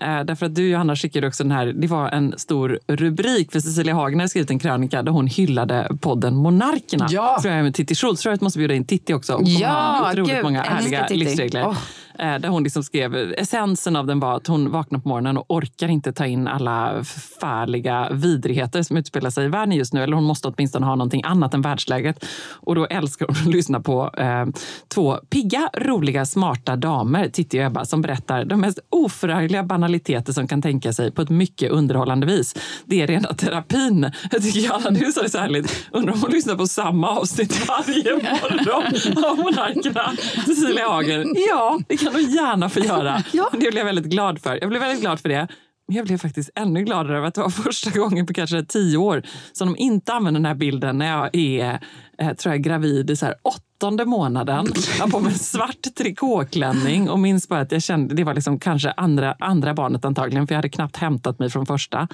[0.00, 3.60] Eh, därför att du Johanna skickade också den här, det var en stor rubrik för
[3.60, 7.06] Cecilia Hagen hade skrivit en krönika där hon hyllade podden Monarkerna.
[7.10, 7.38] Ja.
[7.42, 8.22] Tror jag med Titti Schultz.
[8.22, 9.34] Tror jag att måste bjuda in Titti också.
[9.34, 11.66] Och Ja, ha otroligt gud, många härliga livsregler.
[11.66, 11.76] Åh.
[12.18, 15.44] Eh, Där hon liksom skrev, essensen av den var att hon vaknar på morgonen och
[15.50, 20.02] orkar inte ta in alla förfärliga vidrigheter som utspelar sig i världen just nu.
[20.02, 22.24] Eller hon måste åtminstone ha någonting annat än världsläget.
[22.50, 24.46] Och då älskar hon att lyssna på eh,
[24.88, 30.48] två pigga, roliga, smarta damer, Titti och Ebba, som berättar de mest oförargliga banaliteter som
[30.48, 32.54] kan tänka sig på ett mycket underhållande vis.
[32.84, 34.10] Det är rena terapin.
[34.30, 35.86] Jag tycker alla du sa det så härligt.
[35.92, 40.12] Undrar om hon lyssnar på samma avsnitt varje morgon av Monarkerna.
[40.46, 41.34] Cecilia Hagen.
[41.48, 43.22] Ja, det kan hon gärna få göra.
[43.32, 43.48] Ja.
[43.52, 44.58] Det blev jag väldigt glad för.
[44.60, 45.48] Jag blev väldigt glad för det.
[45.86, 48.96] Men jag blev faktiskt ännu gladare över att det var första gången på kanske tio
[48.96, 51.80] år som de inte använder den här bilden när jag är
[52.18, 54.66] eh, tror jag, gravid i så här åttonde månaden.
[54.98, 58.34] Jag har på mig en svart trikåklänning och minns bara att jag kände, det var
[58.34, 62.08] liksom kanske andra, andra barnet antagligen, för jag hade knappt hämtat mig från första.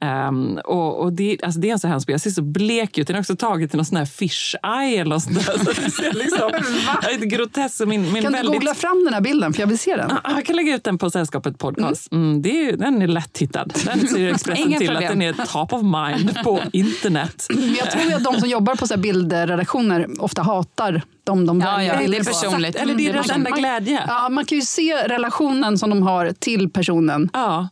[0.00, 2.14] Ehm, och, och det, alltså det är en så hemsk bild.
[2.14, 3.06] Jag ser så blek ut.
[3.06, 5.58] Den är också taget till någon sån här fish eye eller något sånt där.
[5.58, 6.50] Så det ser liksom,
[7.12, 7.80] lite grotesk.
[7.80, 9.52] Min, min Kan du väldigt, googla fram den här bilden?
[9.52, 10.10] För jag vill se den.
[10.24, 12.12] Ja, Jag kan lägga ut den på Sällskapet podcast.
[12.12, 13.72] Mm, det är, den är lätthittad.
[13.84, 14.96] Den ser Expressen till problem.
[14.96, 17.46] att den är top of mind på internet.
[17.78, 19.00] Jag tror att de som jobbar på så här
[19.46, 22.76] bildredaktioner ofta hatar de de Ja, väljer ja, det är personligt.
[22.76, 24.04] Eller det är deras Man- enda glädje.
[24.08, 27.68] Ja, man kan ju se relationen som de har till personen Ja,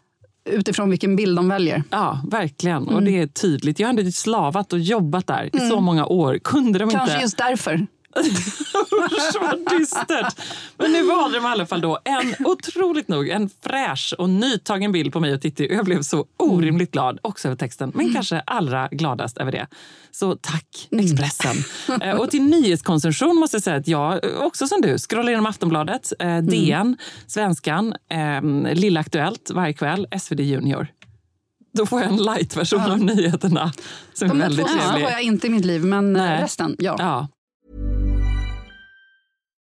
[0.51, 1.83] utifrån vilken bild de väljer.
[1.91, 2.89] ja, verkligen.
[2.89, 3.79] Och det är tydligt.
[3.81, 6.39] Jag har ändå slavat och jobbat där i så många år.
[6.45, 7.23] Kunde de Kanske inte...
[7.23, 7.87] just därför.
[8.17, 10.41] Usch, vad dystert.
[10.77, 14.93] Men nu valde de i alla fall då en, otroligt nog, en fräsch och nytagen
[14.93, 15.69] bild på mig och Titti.
[15.71, 19.67] Jag blev så orimligt glad, också över texten, men kanske allra gladast över det.
[20.11, 21.57] Så tack Expressen.
[22.03, 25.47] Eh, Och till nyhetskonsumtion måste jag säga att jag eh, också som du scrollar igenom
[25.47, 30.87] Aftonbladet, eh, DN, Svenskan, eh, Lilla Aktuellt varje kväll, SvD Junior.
[31.75, 33.73] Då får jag en light-version av nyheterna
[34.15, 36.43] som är De här väldigt två sista har jag inte i mitt liv, men Nej.
[36.43, 36.97] resten, ja.
[36.99, 37.29] Ja.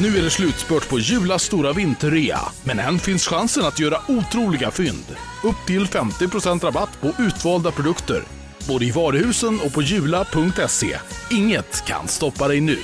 [0.00, 4.70] Nu är det slutspurt på Julas stora vinterrea, men än finns chansen att göra otroliga
[4.70, 5.04] fynd.
[5.44, 8.22] Upp till 50% rabatt på utvalda produkter,
[8.68, 10.98] både i varuhusen och på jula.se.
[11.30, 12.78] Inget kan stoppa dig nu.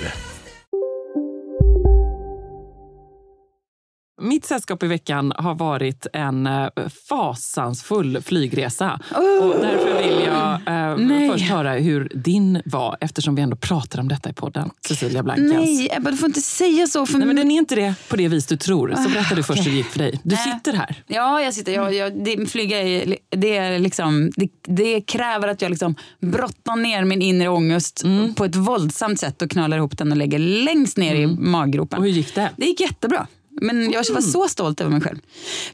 [4.20, 6.68] Mitt sällskap i veckan har varit en eh,
[7.08, 9.00] fasansfull flygresa.
[9.40, 14.08] Och därför vill jag eh, först höra hur din var, eftersom vi ändå pratar om
[14.08, 14.70] detta i podden.
[14.88, 15.52] Cecilia Blankens.
[15.52, 17.06] Nej, Ebba, du får inte säga så.
[17.06, 18.94] För Nej, men den är inte det på det vis du tror.
[18.96, 20.20] Så berätta du först hur det gick för dig.
[20.22, 20.44] Du Nej.
[20.44, 21.02] sitter här.
[21.06, 21.72] Ja, jag sitter.
[21.72, 26.76] Jag, jag, det, flyga är, det, är liksom, det, det kräver att jag liksom brottar
[26.76, 28.04] ner min inre ångest
[28.36, 31.98] på ett våldsamt sätt och knölar ihop den och lägger längst ner i maggropen.
[31.98, 32.50] Och hur gick det?
[32.56, 33.26] Det gick jättebra.
[33.60, 35.18] Men jag var så stolt över mig själv.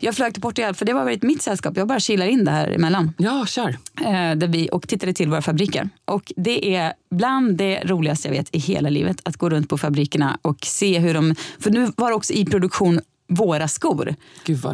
[0.01, 1.77] Jag flög till Portugal, för det var varit mitt sällskap.
[1.77, 3.13] Jag bara kilar in det här emellan.
[3.19, 3.79] Ja, kör.
[4.01, 5.89] Eh, där vi, och tittade till våra fabriker.
[6.05, 9.21] Och det är bland det roligaste jag vet i hela livet.
[9.25, 11.35] Att gå runt på fabrikerna och se hur de...
[11.59, 14.15] För nu var det också i produktion våra skor.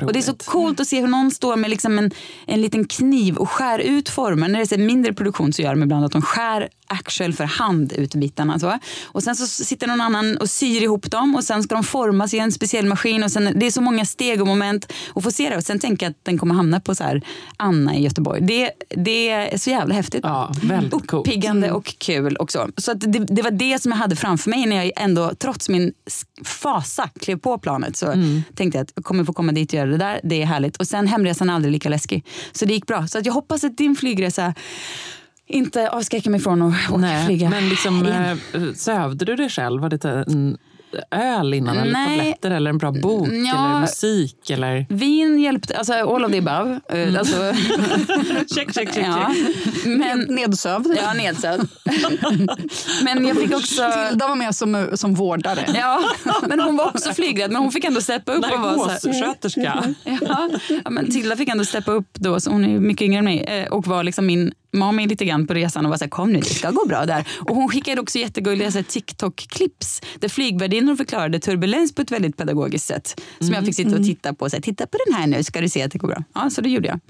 [0.06, 2.10] Och det är så coolt att se hur någon står med liksom en,
[2.46, 4.52] en liten kniv och skär ut formen.
[4.52, 7.92] När det är mindre produktion så gör de ibland att de skär actual för hand
[7.92, 8.58] ut bitarna.
[8.58, 8.78] Så.
[9.04, 12.34] Och sen så sitter någon annan och syr ihop dem och sen ska de formas
[12.34, 13.24] i en speciell maskin.
[13.24, 15.56] Och sen, det är så många steg och moment att få se det.
[15.56, 17.22] Och sen tänker jag att den kommer hamna på så här
[17.56, 18.40] Anna i Göteborg.
[18.42, 20.20] Det, det är så jävla häftigt.
[20.22, 21.12] Ja, väldigt coolt.
[21.12, 21.20] Mm.
[21.20, 22.68] Uppiggande och kul också.
[22.76, 25.68] Så att det, det var det som jag hade framför mig när jag ändå, trots
[25.68, 25.92] min
[26.44, 27.96] fasa, klev på planet.
[27.96, 28.42] Så Mm.
[28.54, 30.20] tänkte jag att jag kommer få komma dit och göra det där.
[30.22, 30.76] Det är härligt.
[30.76, 32.24] Och sen hemresan är aldrig lika läskig.
[32.52, 33.06] Så det gick bra.
[33.06, 34.54] Så att jag hoppas att din flygresa
[35.46, 38.40] inte avskräcker mig från att åka Nej, flyga men liksom, igen.
[38.54, 39.82] eh, sövde du dig själv?
[39.82, 40.58] Var det en
[41.10, 41.76] öl innan?
[41.78, 42.18] Eller Nej.
[42.18, 42.50] tabletter?
[42.50, 43.28] Eller en bra bok?
[43.28, 43.68] Ja.
[43.68, 44.50] Eller musik?
[44.50, 44.86] Eller...
[44.88, 46.80] Vin hjälpte, alltså all of the above.
[46.88, 47.36] Eh, Alltså,
[48.54, 49.04] check, check, check.
[49.06, 49.34] ja.
[49.84, 50.96] Men, Nedsövd.
[51.02, 51.68] ja, nedsövd.
[53.04, 53.82] men jag fick också...
[54.08, 55.64] Tilda var med som, som vårdare.
[55.74, 56.00] Ja,
[56.48, 59.20] men hon var också flygrädd, men hon fick ändå steppa upp och vara så här,
[59.20, 59.94] Narkossköterska.
[60.04, 60.48] Ja,
[60.84, 63.40] ja, men Tilda fick ändå steppa upp då, så hon är mycket yngre än mig
[63.44, 66.32] eh, och var liksom min mamma lite grann på resan och var så här, kom
[66.32, 67.28] nu det ska gå bra där.
[67.48, 73.20] Och hon skickade också jättegulliga TikTok-clips där flygvärdinnor förklarade turbulens på ett väldigt pedagogiskt sätt.
[73.40, 74.50] Som jag fick sitta och titta på.
[74.50, 76.24] Så här, titta på den här nu ska du se att det går bra.
[76.34, 77.00] Ja, så det gjorde jag.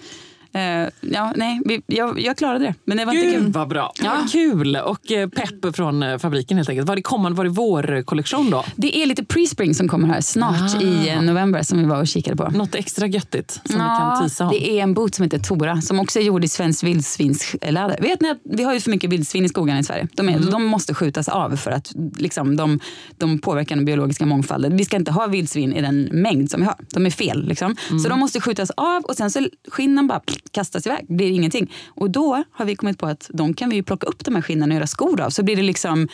[0.56, 2.74] Eh, ja, nej, vi, jag, jag klarade det.
[2.84, 3.52] Men det var inte Gud kul.
[3.52, 3.92] vad bra.
[4.02, 4.12] Ja.
[4.20, 6.88] Vad kul och eh, pepp från eh, fabriken helt enkelt.
[6.88, 8.64] Var det kommande, var det vår kollektion då?
[8.76, 10.80] Det är lite pre-spring som kommer här snart Ah.
[10.82, 12.50] i november som vi var och kikade på.
[12.50, 14.50] Något extra göttigt som vi kan tisa om?
[14.50, 17.96] det är en boot som heter Tora som också är gjord i svenskt vildsvinsläder.
[18.00, 20.08] Vet ni att vi har ju för mycket vildsvin i skogarna i Sverige.
[20.14, 20.50] De, är, Mm.
[20.50, 22.80] de måste skjutas av för att liksom, de,
[23.18, 24.76] de påverkar den biologiska mångfalden.
[24.76, 26.74] Vi ska inte ha vildsvin i den mängd som vi har.
[26.94, 27.48] De är fel.
[27.48, 27.76] Liksom.
[27.90, 28.00] Mm.
[28.00, 31.06] Så de måste skjutas av och sen så skinnen bara kastas iväg.
[31.08, 31.72] Blir ingenting.
[31.86, 34.70] Och då har vi kommit på att de kan vi plocka upp de här skinnen
[34.70, 35.30] och göra skor av.
[35.30, 36.08] Så blir det liksom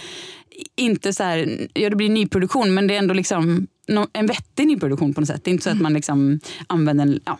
[0.76, 3.66] inte så här, ja det blir nyproduktion men det är ändå liksom
[4.12, 5.44] en vettig nyproduktion på något sätt.
[5.44, 7.38] Det är inte så att man liksom använder en, ja.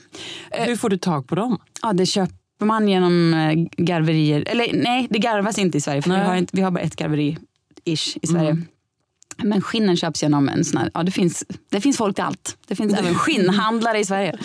[0.50, 1.58] Hur får du tag på dem?
[1.82, 4.44] Ja, det köper man genom eh, garverier.
[4.48, 6.96] Eller nej, det garvas inte i Sverige för vi har, inte, vi har bara ett
[6.96, 8.56] garveri-ish i Sverige.
[9.36, 12.56] Men skinnen köps genom en sån här, ja det finns, det finns folk till allt.
[12.66, 14.38] Det finns även skinnhandlare i Sverige.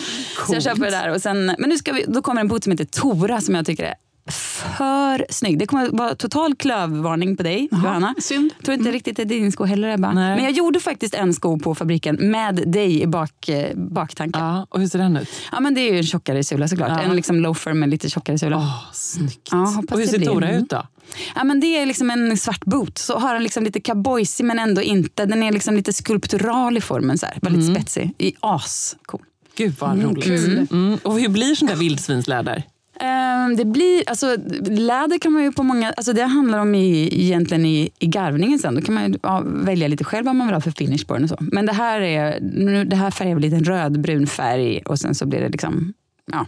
[0.46, 1.08] Så jag köper det där.
[1.08, 3.66] Och sen, men nu ska vi, då kommer en boot som heter Tora som jag
[3.66, 3.94] tycker är
[4.32, 5.58] för snygg.
[5.58, 8.14] Det kommer att vara total klövvarning på dig, Johanna.
[8.18, 8.50] synd.
[8.64, 10.12] Tror inte riktigt det är din sko heller Ebba.
[10.12, 10.34] Nej.
[10.36, 14.42] Men jag gjorde faktiskt en sko på fabriken med dig i bak, eh, baktanken.
[14.42, 14.48] Ja.
[14.56, 15.28] Ja, och hur ser den ut?
[15.60, 16.88] men det är ju en tjockare sula såklart.
[16.88, 17.00] Ja.
[17.00, 18.56] En liksom loafer med lite tjockare sula.
[18.56, 19.48] Åh, snyggt.
[19.50, 20.18] Ja, och hur ser.
[20.18, 20.62] Tora Mm.
[20.62, 20.86] ut då?
[21.34, 22.98] Ja, men det är liksom en svart boot.
[22.98, 25.26] Så har den liksom lite cowboysig men ändå inte.
[25.26, 27.18] Den är liksom lite skulptural i formen.
[27.18, 27.38] Så här.
[27.42, 28.14] Bara lite spetsig.
[28.18, 29.20] I ascool.
[29.56, 30.26] Gud vad roligt.
[30.72, 30.98] Mm.
[31.02, 32.62] Och hur blir sånt där vildsvinsläder?
[33.00, 37.08] Ehm, det blir, alltså, läder kan man ju på många, alltså det handlar om i,
[37.24, 38.74] egentligen i, i garvningen sen.
[38.74, 41.14] Då kan man ju, ja, välja lite själv vad man vill ha för finish på
[41.14, 41.36] den och så.
[41.40, 45.14] Men det här, är, nu, det här färgar väl lite en rödbrun färg och sen
[45.14, 45.94] så blir det liksom,
[46.32, 46.46] ja,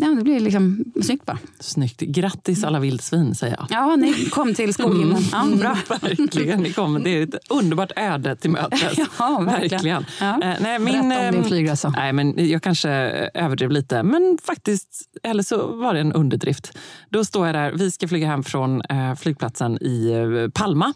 [0.00, 1.38] ja det blir liksom snyggt bara.
[1.60, 2.00] Snyggt.
[2.00, 3.66] Grattis alla vildsvin säger jag.
[3.70, 5.22] Ja, ni kom till skohimlen.
[5.32, 5.76] Ja, bra.
[6.00, 7.02] Verkligen, ni kom.
[7.02, 8.98] det är ett underbart öde till mötes.
[9.18, 10.04] Ja, verkligen.
[10.20, 10.42] Ja.
[10.42, 11.92] Eh, nej, min, Berätta om din ehm, flygresa.
[11.96, 12.90] Nej, men jag kanske
[13.34, 14.88] överdrev lite, men faktiskt,
[15.22, 16.78] eller så var det en underdrift.
[17.10, 20.92] Då står jag där, vi ska flyga hem från eh, flygplatsen i eh, Palma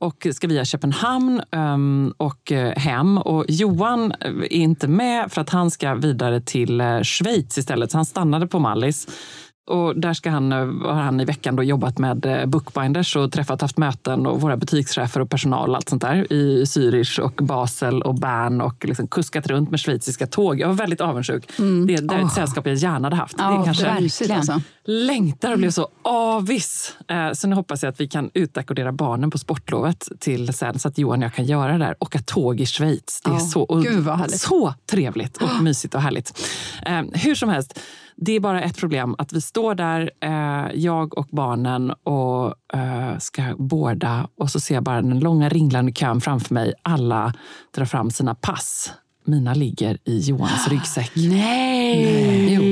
[0.00, 3.18] och ska via Köpenhamn ehm, och eh, hem.
[3.18, 7.98] Och Johan är inte med för att han ska vidare till eh, Schweiz istället, så
[7.98, 9.06] han stannade på Mallis.
[9.70, 13.32] Och där ska han, eh, har han i veckan då jobbat med eh, bookbinders och
[13.32, 17.32] träffat, haft möten och våra butikschefer och personal och allt sånt där i Zürich och
[17.32, 20.60] Basel och Bern och liksom kuskat runt med schweiziska tåg.
[20.60, 21.48] Jag var väldigt avundsjuk.
[21.86, 23.34] Det, det är ett sällskap jag gärna hade haft.
[23.38, 24.36] Ja, det kanske verkligen.
[24.36, 24.60] Alltså.
[24.84, 26.96] längtar och blev så avis.
[27.08, 30.88] Eh, Så nu hoppas jag att vi kan utackordera barnen på sportlovet till sen så
[30.88, 31.94] att Johan och jag kan göra det där.
[32.00, 33.20] Åka tåg i Schweiz.
[33.24, 33.82] Det är Ja, så,
[34.38, 36.48] så trevligt och mysigt och härligt.
[37.12, 37.80] Hur som helst,
[38.16, 43.18] det är bara ett problem att vi står där, eh, jag och barnen och eh,
[43.18, 46.74] ska borda och så ser jag bara den långa ringlande kön framför mig.
[46.82, 47.34] Alla
[47.74, 48.92] drar fram sina pass.
[49.24, 51.12] Mina ligger i Johans ryggsäck.
[51.14, 52.54] Nej!
[52.54, 52.62] Jo.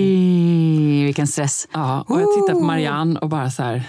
[1.04, 1.68] Vilken stress.
[1.72, 3.82] Ja, och jag tittar på Marianne och bara så här...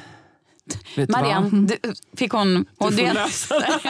[0.96, 1.10] Vet?
[1.10, 1.78] Marianne, du,
[2.18, 2.66] fick hon...
[2.78, 3.80] Och Du får lösa det.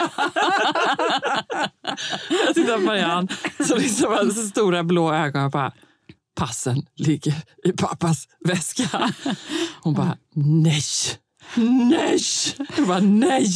[2.46, 3.28] jag tittar på Marianne,
[3.60, 5.72] så liksom så stora blå ögon och bara
[6.36, 9.14] passen ligger i pappas väska.
[9.82, 10.82] Hon bara nej.
[11.56, 12.18] Nej!
[12.76, 13.46] Jag bara nej!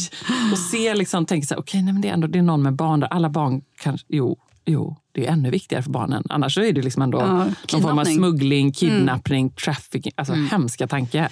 [0.51, 2.61] Och ser liksom, tänker så här, okej, nej, men det är ändå det är någon
[2.61, 3.07] med barn där.
[3.07, 6.23] Alla barn kanske, jo, Jo, det är ännu viktigare för barnen.
[6.29, 10.11] Annars är det liksom ändå Ja, någon form av smuggling, kidnappning, trafficking.
[10.15, 11.29] Alltså hemska tanke.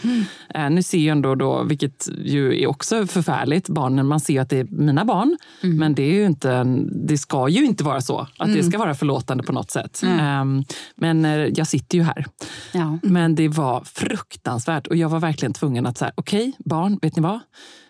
[0.56, 4.50] Eh, nu ser jag ändå då, vilket ju är också förfärligt, barnen, man ser att
[4.50, 5.38] det är mina barn.
[5.62, 6.64] Men det, är ju inte,
[7.08, 8.28] det ska ju inte vara så.
[8.38, 10.04] Att det ska vara förlåtande på något sätt.
[10.06, 10.64] Ehm,
[10.96, 12.26] men eh, jag sitter ju här.
[12.74, 13.00] Ja.
[13.04, 17.22] Men det var fruktansvärt och jag var verkligen tvungen att säga, okej barn, vet ni
[17.22, 17.40] vad?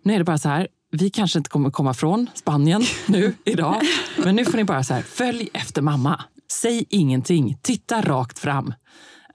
[0.03, 3.81] Nu är det bara så här, vi kanske inte kommer komma från Spanien nu idag,
[4.17, 6.23] men nu får ni bara så här, följ efter mamma.
[6.51, 8.73] Säg ingenting, titta rakt fram.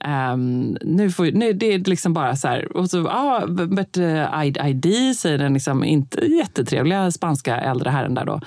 [0.04, 4.44] Ehm, nu får, nu, det är liksom bara så här, och så, ah, but uh,
[4.46, 8.40] ID, ID, säger den liksom inte jättetrevliga spanska äldre herren där då.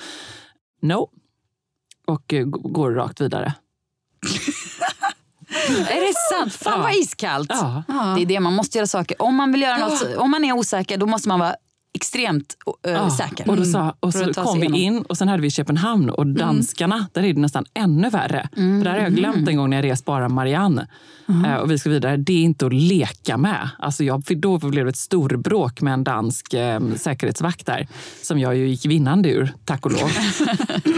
[0.82, 1.10] No.
[2.08, 3.54] Och g- går rakt vidare.
[5.70, 6.54] Är det sant?
[6.54, 7.50] Fan vad iskallt.
[7.50, 7.84] Ja.
[7.88, 9.22] Det är det man måste göra saker.
[9.22, 11.56] Om man vill göra något, om man är osäker då måste man vara
[11.98, 12.58] extremt
[12.88, 13.50] uh, Ja, säker.
[13.50, 14.98] Och, då sa, och så kom vi igenom.
[14.98, 18.50] in och sen hade vi Köpenhamn och danskarna, där är det nästan ännu värre.
[18.56, 20.88] För där har jag glömt en gång när jag rest bara Marianne.
[21.46, 22.18] Eh, och vi ska vidare.
[22.18, 23.70] Det är inte att leka med.
[23.80, 27.88] Alltså jag, då blev det ett storbråk med en dansk eh, säkerhetsvakt där.
[28.22, 30.12] Som jag ju gick vinnande ur, tack och lov.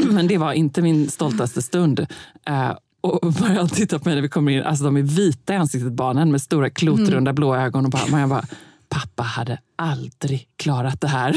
[0.13, 1.99] Men det var inte min stoltaste stund.
[2.45, 4.63] Eh, och Marianne tittar på mig när vi kommer in.
[4.63, 7.85] Alltså de är vita i ansiktet, barnen, med stora klotrunda blå ögon.
[7.85, 8.45] Och bara, Marianne bara,
[8.89, 11.29] pappa hade aldrig klarat det här.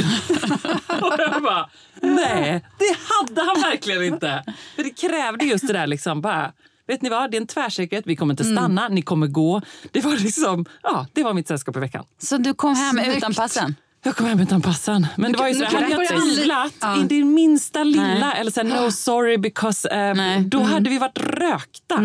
[0.88, 1.70] och jag bara,
[2.02, 4.44] nej, det hade han verkligen inte.
[4.76, 6.52] För det krävde just det där liksom bara,
[6.86, 9.62] vet ni vad, det är en tvärsäkerhet, vi kommer inte stanna, ni kommer gå.
[9.90, 12.04] Det var liksom, ja, det var mitt sällskap i veckan.
[12.18, 13.16] Så du kom hem Snyggt.
[13.16, 13.76] utan passen?
[14.04, 15.06] Jag kom hem utan passan.
[15.16, 16.96] Men det var ju nu så, hade jag tvivlat Ja.
[16.96, 18.32] in det minsta lilla Nej.
[18.40, 20.40] eller så här, no sorry because eh, Nej.
[20.44, 22.00] då hade vi varit rökta.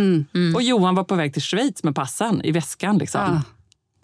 [0.55, 2.97] Och Johan var på väg till Schweiz med passen i väskan.
[2.97, 3.21] Liksom.
[3.21, 3.41] Ja.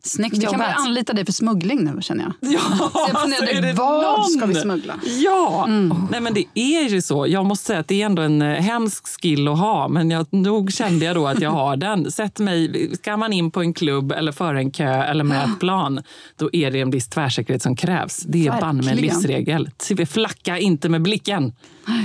[0.05, 0.75] Snyggt Vi kan jobbat.
[0.77, 2.33] anlita dig för smuggling nu känner jag.
[2.53, 2.59] Ja,
[2.93, 4.25] jag alltså, är det vad någon?
[4.25, 4.99] ska vi smuggla?
[5.23, 5.65] Ja,
[6.11, 7.27] nej men det är ju så.
[7.27, 10.25] Jag måste säga att det är ändå en eh, hemsk skill att ha, men jag,
[10.29, 12.11] nog kände jag då att jag har den.
[12.11, 15.49] Sätt mig, ska man in på en klubb eller före en kö eller med ett
[15.59, 16.01] plan,
[16.37, 18.17] då är det en viss tvärsäkerhet som krävs.
[18.17, 19.69] Det är banne med en livsregel.
[20.07, 21.53] Flacka inte med blicken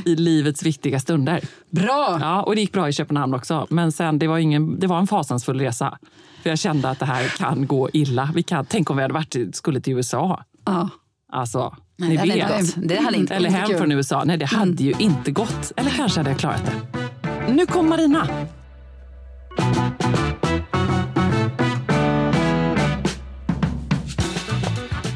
[0.05, 1.41] i livets viktiga stunder.
[1.71, 2.19] Bra!
[2.21, 3.67] Ja, och det gick bra i Köpenhamn också.
[3.71, 5.99] Men sen, det var, ingen, det var en fasansfull resa.
[6.43, 8.31] För jag kände att det här kan gå illa.
[8.35, 10.45] Vi kan, tänk om vi hade varit, skulle till USA.
[10.67, 10.89] Ja.
[11.33, 12.61] Alltså, Nej, ni det hade vet.
[12.61, 12.89] inte gått.
[12.89, 14.25] Det hade inte Eller hem från USA.
[14.25, 15.73] Nej, det hade ju inte gått.
[15.77, 17.53] Eller kanske hade jag klarat det.
[17.53, 18.29] Nu kom Marina.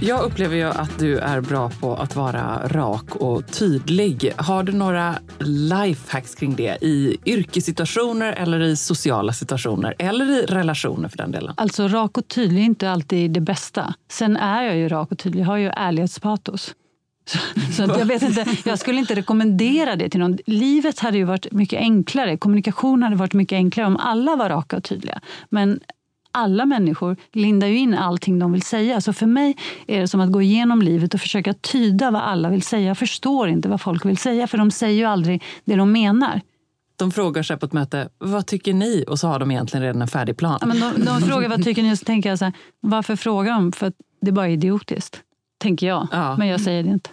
[0.04, 4.32] Jag upplever ju att du är bra på att vara rak och tydlig.
[4.36, 9.94] Har du några lifehacks kring det i yrkessituationer eller i sociala situationer?
[9.98, 11.54] Eller i relationer för den delen?
[11.56, 13.94] Alltså rak och tydlig är inte alltid det bästa.
[14.10, 16.74] Sen är jag ju rak och tydlig, jag har ju ärlighetspatos.
[17.24, 17.38] Så,
[17.72, 20.38] så jag, vet inte, jag skulle inte rekommendera det till någon.
[20.46, 24.76] Livet hade ju varit mycket enklare, kommunikation hade varit mycket enklare om alla var raka
[24.76, 25.20] och tydliga.
[25.48, 25.80] Men
[26.32, 29.00] alla människor lindar ju in allting de vill säga.
[29.00, 32.48] Så för mig är det som att gå igenom livet och försöka tyda vad alla
[32.48, 32.86] vill säga.
[32.86, 36.40] Jag förstår inte vad folk vill säga, för de säger ju aldrig det de menar.
[36.96, 39.04] De frågar sig på ett möte, vad tycker ni?
[39.08, 40.58] Och så har de egentligen redan en färdig plan.
[40.60, 43.52] Ja, men de, de frågar vad tycker ni, så tänker jag så här, varför frågar
[43.52, 43.72] de?
[43.72, 45.20] För att det är bara idiotiskt,
[45.58, 46.08] tänker jag.
[46.12, 46.36] Ja.
[46.36, 47.10] Men jag säger det inte.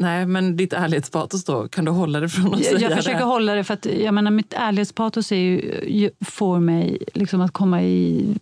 [0.00, 1.68] Nej, men ditt ärlighetspatos då?
[1.68, 3.24] Kan du hålla dig från att Jag, säga jag försöker det?
[3.24, 7.82] hålla det, för att jag menar, mitt ärlighetspatos är ju, får mig liksom att komma
[7.82, 8.34] i,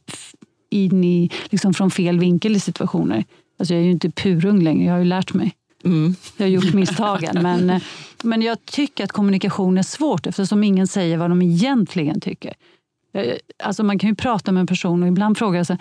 [0.70, 3.24] in i, liksom från fel vinkel i situationer.
[3.58, 5.52] Alltså jag är ju inte purung längre, jag har ju lärt mig.
[5.84, 6.14] Mm.
[6.36, 7.38] Jag har gjort misstagen.
[7.42, 7.82] men, eh,
[8.22, 12.54] men jag tycker att kommunikation är svårt eftersom ingen säger vad de egentligen tycker.
[13.12, 15.78] Jag- Alltså man kan ju prata med en person och ibland fråga sig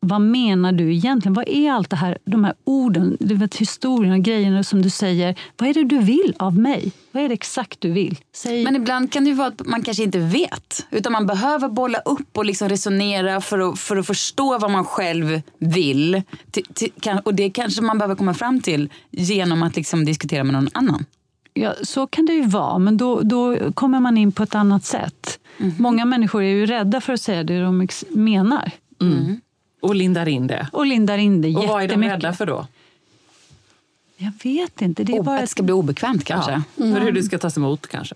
[0.00, 1.34] vad menar du egentligen?
[1.34, 5.38] Vad är allt det här, de här orden, du vet, historierna, grejerna som du säger?
[5.56, 6.92] Vad är det du vill av mig?
[7.12, 8.18] Vad är det exakt du vill?
[8.34, 8.64] Säg.
[8.64, 10.86] Men ibland kan det ju vara att man kanske inte vet.
[10.90, 14.84] Utan man behöver bolla upp och liksom resonera för att, för att förstå vad man
[14.84, 16.22] själv vill.
[17.24, 21.04] Och det kanske man behöver komma fram till genom att liksom diskutera med någon annan.
[21.54, 24.84] Ja, så kan det ju vara, men då, då kommer man in på ett annat
[24.84, 25.38] sätt.
[25.78, 28.72] Många människor är ju rädda för att säga det de menar.
[29.80, 30.68] Och lindar in det.
[30.72, 32.66] Och lindar in det Och vad är de rädda för då?
[34.16, 35.04] Jag vet inte.
[35.04, 36.52] Det är bara att det ska bli obekvämt kanske.
[36.52, 36.62] Ja,
[36.94, 38.14] För hur det ska tas emot kanske?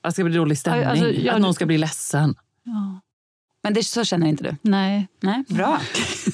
[0.00, 0.84] Att det ska bli dålig stämning?
[0.84, 2.34] Alltså, jag- Att någon ska bli ledsen?
[2.62, 3.00] Ja.
[3.62, 4.56] Men det, så känner inte du?
[4.62, 5.08] Nej.
[5.20, 5.80] Nej, bra.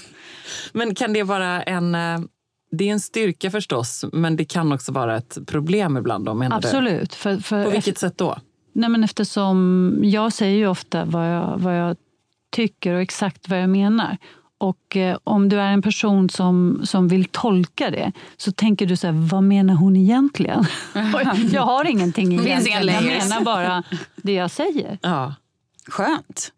[0.73, 1.95] Men kan det vara en...
[1.95, 2.21] eh,
[2.71, 6.25] Det är en styrka förstås, men det kan också vara ett problem ibland.
[6.25, 6.67] Då, menar du?
[6.69, 7.15] Absolut.
[7.15, 8.39] För, för På vilket sätt då?
[8.73, 11.97] Nej, men eftersom jag säger ju ofta vad jag, vad jag
[12.51, 14.17] tycker och exakt vad jag menar.
[14.59, 18.97] Och eh, om du är en person som, som vill tolka det så tänker du
[18.97, 20.65] så här, vad menar hon egentligen?
[21.53, 23.83] jag har ingenting egentligen, jag menar bara
[24.17, 24.99] det jag säger.
[25.03, 25.35] Ja.
[25.87, 26.53] Skönt.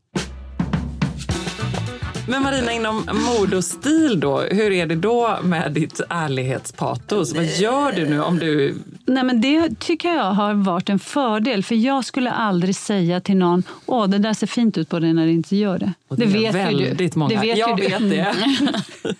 [2.30, 7.34] Men Marina, inom mode och stil då, hur är det då med ditt ärlighetspatos?
[7.34, 8.74] Vad gör du nu om du...
[9.06, 11.64] Nej, men det tycker jag har varit en fördel.
[11.64, 15.12] För jag skulle aldrig säga till någon, åh det där ser fint ut på dig
[15.12, 15.92] när det inte gör det.
[16.08, 17.18] Och det, det vet väldigt du.
[17.18, 17.34] många.
[17.34, 17.82] Det vet jag du.
[17.82, 18.34] vet det.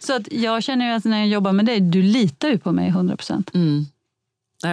[0.00, 2.72] Så att jag känner ju att när jag jobbar med dig, du litar ju på
[2.72, 3.50] mig 100 procent.
[3.54, 3.86] Mm.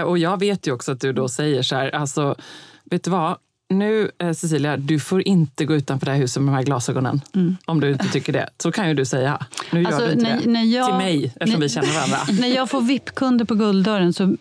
[0.05, 2.35] Och jag vet ju också att du då säger så här, alltså,
[2.83, 3.37] vet du vad?
[3.69, 7.21] Nu eh, Cecilia, du får inte gå utanför det här huset med de här glasögonen.
[7.65, 8.49] Om du inte tycker det.
[8.57, 9.45] Så kan ju du säga.
[9.71, 10.49] Nu gör Alltså, du inte när- det.
[10.49, 12.17] när jag- Till mig, eftersom när- vi känner varandra.
[12.41, 14.35] När jag får VIP-kunder på Gulddörren så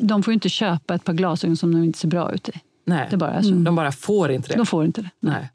[0.00, 2.52] de får ju inte köpa ett par glasögon som de inte ser bra ut i.
[2.86, 3.50] Nej, Det bara så.
[3.50, 4.56] de bara får inte det.
[4.56, 5.10] De får inte det.
[5.20, 5.50] Nej.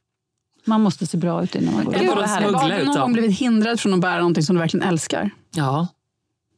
[0.65, 2.09] Man måste se bra ut innan man går ut.
[2.09, 5.29] Har du någon gång blivit hindrad från att bära någonting som du verkligen älskar?
[5.55, 5.87] Ja.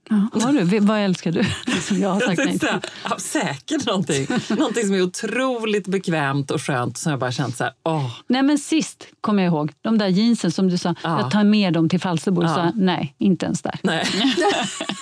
[0.10, 0.80] Har du?
[0.80, 1.44] Vad älskar du?
[1.82, 2.70] Som jag har sagt nej till.
[3.10, 4.28] ja, säkert någonting.
[4.50, 8.12] någonting som är otroligt bekvämt och skönt som jag bara känt så här, åh.
[8.28, 11.22] Nej men sist kommer jag ihåg, de där jeansen som du sa, Ja.
[11.22, 12.44] jag tar med dem till Falsterbo.
[12.44, 12.54] Ja.
[12.58, 12.72] Ja.
[12.76, 13.80] Nej, inte ens där.
[13.84, 14.06] Nej.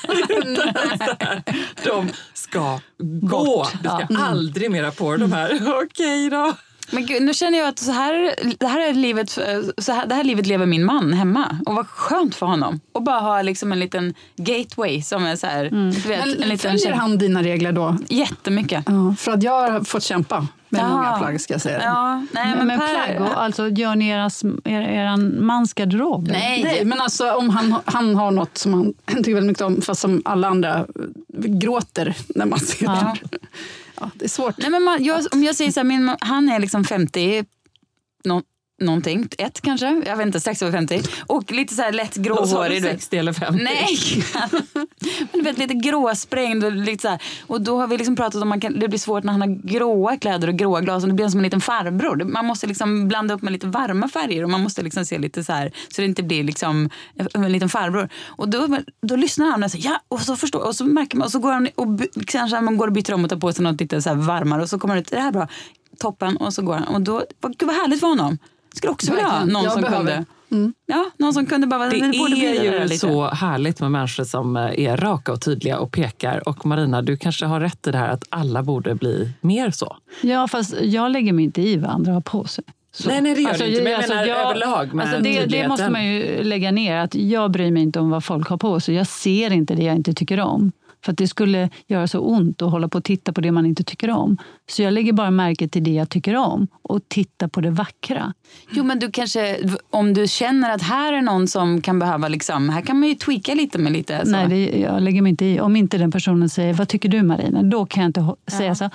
[1.85, 2.79] de ska
[3.21, 3.67] gå.
[3.73, 4.17] Du ska Ja.
[4.25, 5.59] aldrig mera på de här.
[5.83, 6.53] Okej då.
[6.91, 9.29] Men gud, nu känner jag att så här, det, här är livet,
[9.77, 11.59] så här, det här livet lever min man hemma.
[11.65, 12.79] Och vad skönt för honom.
[12.91, 15.63] Och bara ha liksom en liten gateway som är så här...
[16.03, 17.97] Du vet, Men en liten följer han dina regler då?
[18.07, 18.83] Jättemycket.
[18.87, 20.89] Ja, för att jag har fått kämpa med Ja.
[20.89, 21.81] många plagg ska jag säga.
[21.83, 26.27] Ja, nej, Men, men, per, plagg, och, alltså gör ni eras, er, eran mans garderob?
[26.27, 26.39] eller?
[26.39, 29.81] Nej, Nej, men alltså om han, han har något som han tycker väldigt mycket om,
[29.81, 30.85] fast som alla andra
[31.37, 33.15] gråter när man ser Ja.
[33.31, 33.37] det.
[33.99, 34.57] Ja, det är svårt.
[34.57, 37.45] Nej, men man, jag, om jag säger så här, min, han är liksom 50,
[38.23, 38.41] nå,
[38.79, 41.01] någonting, ett kanske, jag vet inte, strax över 50.
[41.27, 42.81] Och lite så här lätt gråhårig.
[42.81, 43.01] du vet.
[43.01, 43.63] 60 eller 50?
[43.63, 43.97] Nej!
[45.31, 47.21] Men du vet, lite gråsprängd och lite så här.
[47.47, 50.17] Och då har vi liksom pratat om att det blir svårt när han har gråa
[50.17, 51.03] kläder och gråa glas.
[51.03, 52.23] Och det blir som en liten farbror.
[52.23, 55.43] Man måste liksom blanda upp med lite varma färger och man måste liksom se lite
[55.43, 56.89] så här så det inte blir liksom
[57.33, 58.09] en liten farbror.
[58.25, 61.25] Och då, då lyssnar han och säger ja och så förstår och så märker man
[61.25, 61.87] och så går han och
[62.27, 64.69] kanske man går och byter om och tar på sig något lite så varmare och
[64.69, 65.47] så kommer det ut, det här är bra,
[65.99, 66.87] toppen och så går han.
[66.87, 68.37] Och då, vad, gud vad härligt för honom.
[68.77, 70.25] Skulle också vilja ha någon Jag som behöver.
[70.49, 70.73] kunde.
[70.85, 72.97] Ja, någon som kunde bara, Det borde bli är ju lite.
[72.97, 76.49] så härligt med människor som eh, är raka och tydliga och pekar.
[76.49, 79.95] Och Marina, du kanske har rätt i det här att alla borde bli mer så.
[80.21, 82.63] Ja, fast jag lägger mig inte i vad andra har på sig.
[82.91, 83.09] Så.
[83.09, 83.83] Nej, nej, det gör du inte.
[83.83, 86.97] Men jag menar jag- överlag med alltså det, det måste man ju lägga ner.
[86.97, 88.95] Att jag bryr mig inte om vad folk har på sig.
[88.95, 90.71] Jag ser inte det jag inte tycker om.
[91.07, 93.65] För att det skulle göra så ont att hålla på och titta på det man
[93.65, 94.37] inte tycker om.
[94.69, 98.33] Så jag lägger bara märke till det jag tycker om och tittar på det vackra.
[98.71, 99.57] Jo, men du kanske,
[99.89, 103.15] om du känner att här är någon som kan behöva, liksom, här kan man ju
[103.15, 104.25] tweaka lite med lite.
[104.25, 104.31] Så.
[104.31, 105.59] Nej, det, jag lägger mig inte i.
[105.59, 107.63] Om inte den personen säger, vad tycker du Marina?
[107.63, 108.89] Då kan jag inte ho- säga så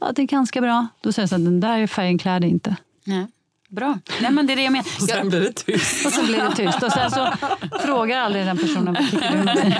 [0.00, 0.86] ja, det är ganska bra.
[1.00, 2.76] Då säger jag så den där färgen klär dig inte.
[3.04, 3.26] Nej.
[3.68, 3.98] Bra.
[4.22, 4.86] Nej, men det är det jag menar.
[5.00, 6.06] Och sen Jag, blir det tyst.
[6.06, 6.82] Och så blir det tyst.
[6.82, 7.26] Och sen så
[7.86, 9.74] frågar aldrig den personen, vad tycker du?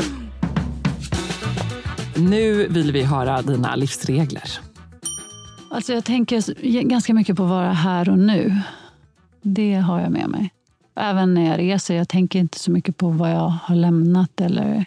[2.20, 4.60] Nu vill vi höra dina livsregler.
[5.70, 8.56] Alltså jag tänker ganska mycket på att vara här och nu.
[9.42, 10.50] Det har jag med mig.
[10.96, 11.94] Även när jag reser.
[11.94, 14.40] Jag tänker inte så mycket på vad jag har lämnat.
[14.40, 14.84] Eller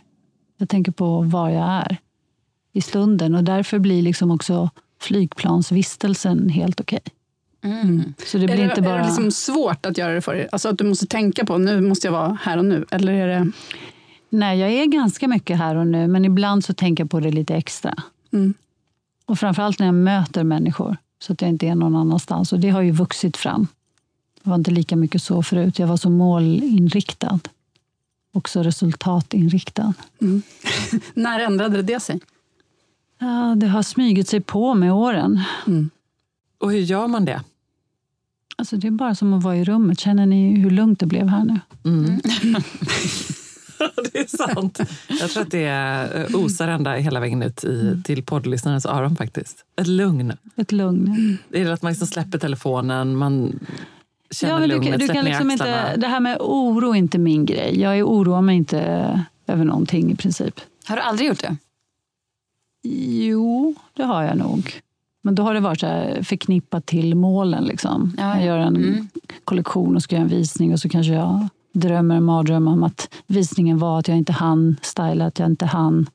[0.57, 1.97] jag tänker på var jag är
[2.73, 3.35] i stunden.
[3.35, 4.69] Och därför blir liksom också
[5.01, 7.01] flygplansvistelsen helt okej.
[7.63, 8.13] mm.
[8.25, 8.93] Så det är blir det, inte bara...
[8.93, 10.47] är det liksom svårt att göra det för dig?
[10.51, 12.85] Alltså att du måste tänka på nu måste jag vara här och nu?
[12.91, 13.51] Eller är det...
[14.33, 16.07] Nej, jag är ganska mycket här och nu.
[16.07, 17.93] Men ibland så tänker jag på det lite extra.
[18.31, 18.53] Mm.
[19.25, 20.97] Och framförallt när jag möter människor.
[21.19, 22.53] Så att jag inte är någon annanstans.
[22.53, 23.67] Och det har ju vuxit fram.
[24.43, 25.79] Det var inte lika mycket så förut.
[25.79, 27.39] Jag var så målinriktad.
[28.33, 29.93] Också resultatinriktad.
[31.13, 32.19] När ändrade det sig?
[33.19, 35.41] Ja, det har smugit sig på med åren.
[36.57, 37.41] Och hur gör man det?
[38.55, 39.99] Alltså, det är bara som att vara i rummet.
[39.99, 41.59] Känner ni hur lugnt det blev här nu?
[41.83, 42.21] Mm.
[44.13, 44.79] det är sant.
[45.07, 45.67] Jag tror att det
[46.29, 49.65] eh, osar ända hela vägen ut i, till poddlyssnarens öron faktiskt.
[49.81, 50.33] Ett lugn.
[50.55, 51.37] Ett lugn.
[51.49, 53.59] Det är att man liksom släpper telefonen, man
[54.31, 56.95] känner Ja, men du, lugnet, du kan ner liksom inte, det här med oro är
[56.95, 57.79] inte min grej.
[57.79, 58.79] Jag oroar mig inte
[59.47, 60.59] över någonting i princip.
[60.87, 61.57] Har du aldrig gjort det?
[63.27, 64.73] Jo, det har jag nog.
[65.21, 67.63] Men då har det varit så här förknippat till målen.
[67.63, 68.13] Liksom.
[68.17, 68.35] Ja, ja.
[68.37, 69.07] Jag gör en Mm.
[69.43, 73.13] kollektion och ska göra en visning och så kanske jag drömmer en mardröm om att
[73.27, 76.09] visningen var att jag inte hann styla, att jag inte hann.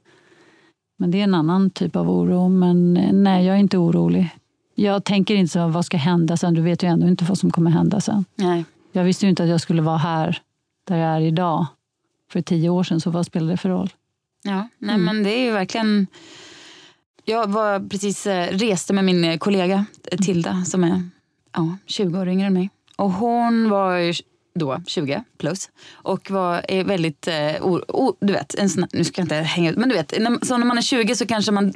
[0.99, 2.49] Men det är en annan typ av oro.
[2.49, 4.31] Men eh, nej, jag är inte orolig.
[4.75, 6.55] Jag tänker inte så, vad ska hända sen?
[6.55, 8.25] Du vet ju ändå inte vad som kommer hända sen.
[8.35, 8.65] Nej.
[8.93, 10.39] Jag visste ju inte att jag skulle vara här
[10.87, 11.67] där jag är idag
[12.33, 13.91] för tio år sedan, så vad spelar det för roll?
[14.43, 15.05] Ja, nej, mm.
[15.05, 16.07] men det är ju verkligen...
[17.25, 19.85] Jag var precis eh, reste med min eh, kollega
[20.25, 21.03] Tilda som är
[21.53, 22.71] ja, 20 år yngre än mig.
[22.97, 24.13] Och hon var
[24.59, 27.29] då 20 plus och var väldigt,
[27.61, 30.15] o, o, du vet, en sån, nu ska jag inte hänga ut, men du vet,
[30.43, 31.73] så när man är 20 så kanske man,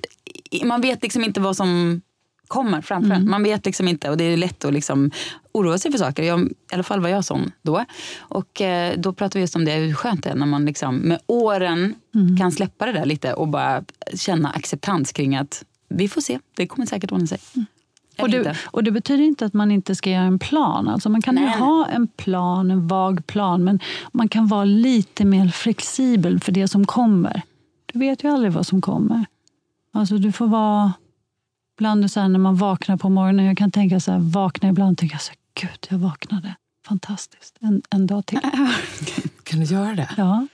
[0.65, 2.01] man vet liksom inte vad som
[2.53, 3.23] kommer framför mm.
[3.23, 3.31] en.
[3.31, 5.11] Man vet liksom inte och det är lätt att liksom
[5.53, 6.23] oroa sig för saker.
[6.23, 7.85] Jag, I alla fall var jag sån då.
[8.19, 10.97] Och eh, då pratade vi just om det, hur skönt det är när man liksom
[10.97, 12.37] med åren mm.
[12.37, 16.67] kan släppa det där lite och bara känna acceptans kring att vi får se, det
[16.67, 17.39] kommer säkert ordna sig.
[17.55, 17.67] Mm.
[18.19, 20.89] Och det, och det, betyder inte att man inte ska göra en plan.
[20.89, 23.81] Alltså man kan ju ha en plan, en vag plan, men
[24.13, 27.43] man kan vara lite mer flexibel för det som kommer.
[27.93, 29.25] Du vet ju aldrig vad som kommer.
[29.93, 30.93] Alltså du får vara
[31.79, 34.93] Ibland så här, när man vaknar på morgonen, jag kan tänka så här, vakna ibland
[34.93, 36.55] och tänka så här, gud, jag vaknade.
[36.87, 37.57] Fantastiskt.
[37.61, 38.41] En, en dag till.
[39.43, 40.11] Kan du göra det?
[40.17, 40.47] Ja.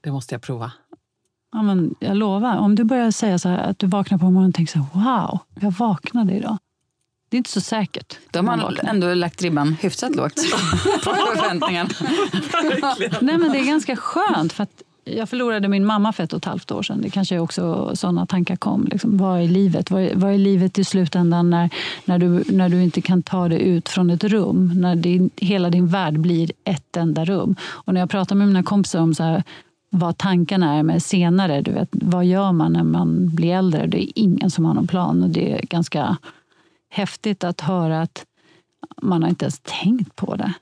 [0.00, 0.72] Det måste jag prova.
[1.52, 2.56] Ja, men jag lovar.
[2.56, 5.04] Om du börjar säga så här, att du vaknar på morgonen och tänker så här,
[5.04, 6.58] wow, jag vaknade idag.
[7.28, 8.18] Det är inte så säkert.
[8.30, 10.34] De har ändå lagt ribban hyfsat lågt
[11.04, 11.90] på förväntningarna.
[13.20, 14.52] Nej, men det är ganska skönt.
[14.52, 17.00] För att jag förlorade min mamma för ett och ett halvt år sedan.
[17.02, 18.88] Det kanske också sådana tankar kom.
[18.90, 19.90] Liksom, vad är livet?
[19.90, 21.70] Vad är, vad är livet i slutändan när,
[22.04, 24.72] när, du, när du inte kan ta dig ut från ett rum?
[24.74, 27.56] När din, hela din värld blir ett enda rum.
[27.62, 29.42] Och när jag pratar med mina kompisar om så här,
[29.90, 33.86] vad tankarna är med senare, du vet, vad gör man när man blir äldre?
[33.86, 35.22] Det är ingen som har någon plan.
[35.22, 36.16] Och det är ganska
[36.88, 38.24] häftigt att höra att
[39.02, 40.52] man har inte ens tänkt på det.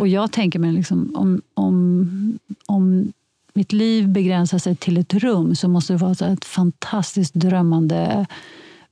[0.00, 3.12] Och jag tänker mig liksom, om, om, om
[3.52, 8.26] mitt liv begränsar sig till ett rum så måste det vara ett fantastiskt drömmande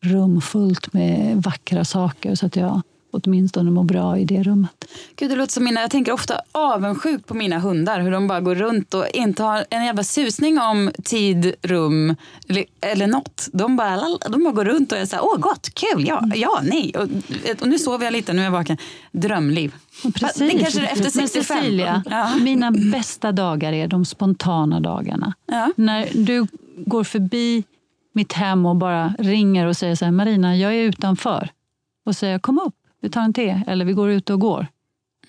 [0.01, 2.83] rum fullt med vackra saker så att jag
[3.17, 4.85] åtminstone mår bra i det rummet.
[5.17, 8.01] Gud, det låter som mina, jag tänker ofta avundsjukt på mina hundar.
[8.01, 12.17] Hur de bara går runt och inte har en jävla susning om tid, rum
[12.49, 13.49] eller, eller något.
[13.53, 16.61] De bara, de bara går runt och är så här, åh gott, kul, ja, ja
[16.63, 16.93] nej.
[16.97, 17.09] Och,
[17.61, 18.77] och nu sover jag lite, nu är jag vaken.
[19.13, 19.75] Drömliv.
[20.15, 20.53] Precis.
[20.53, 21.57] Det kanske är efter 65.
[21.59, 22.31] Cecilia, ja.
[22.41, 25.35] mina bästa dagar är de spontana dagarna.
[25.47, 25.73] Ja.
[25.77, 26.47] När du
[26.77, 27.65] går förbi
[28.13, 31.51] mitt hem och bara ringer och säger så här, Marina, jag är utanför.
[32.07, 32.75] Och säger, kom upp
[33.07, 34.67] vi tar en te eller vi går ut och går.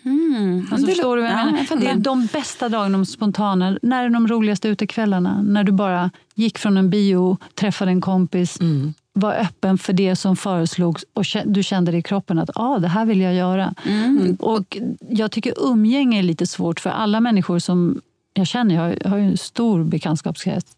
[0.05, 0.67] Mm.
[0.71, 1.75] Alltså, förstår du vad jag ja, menar?
[1.75, 3.77] Det är de bästa dagarna, de spontana.
[3.81, 5.41] När är de roligaste utekvällarna?
[5.41, 8.93] När du bara gick från en bio, träffade en kompis, mm.
[9.13, 12.87] var öppen för det som föreslogs och du kände det i kroppen att ah, det
[12.87, 13.73] här vill jag göra.
[13.85, 14.35] Mm.
[14.39, 14.77] Och
[15.09, 18.01] Jag tycker umgänge är lite svårt för alla människor som
[18.33, 18.75] jag känner.
[18.75, 20.76] Jag har ju en stor bekantskapskrets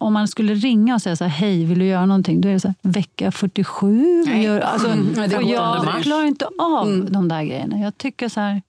[0.00, 2.40] om man skulle ringa och säga så här, hej, vill du göra någonting?
[2.40, 4.24] Då är det så här, vecka 47.
[4.24, 7.12] Gör, alltså, mm, och jag klarar inte av mm.
[7.12, 7.78] de där grejerna.
[7.78, 8.62] Jag tycker så här,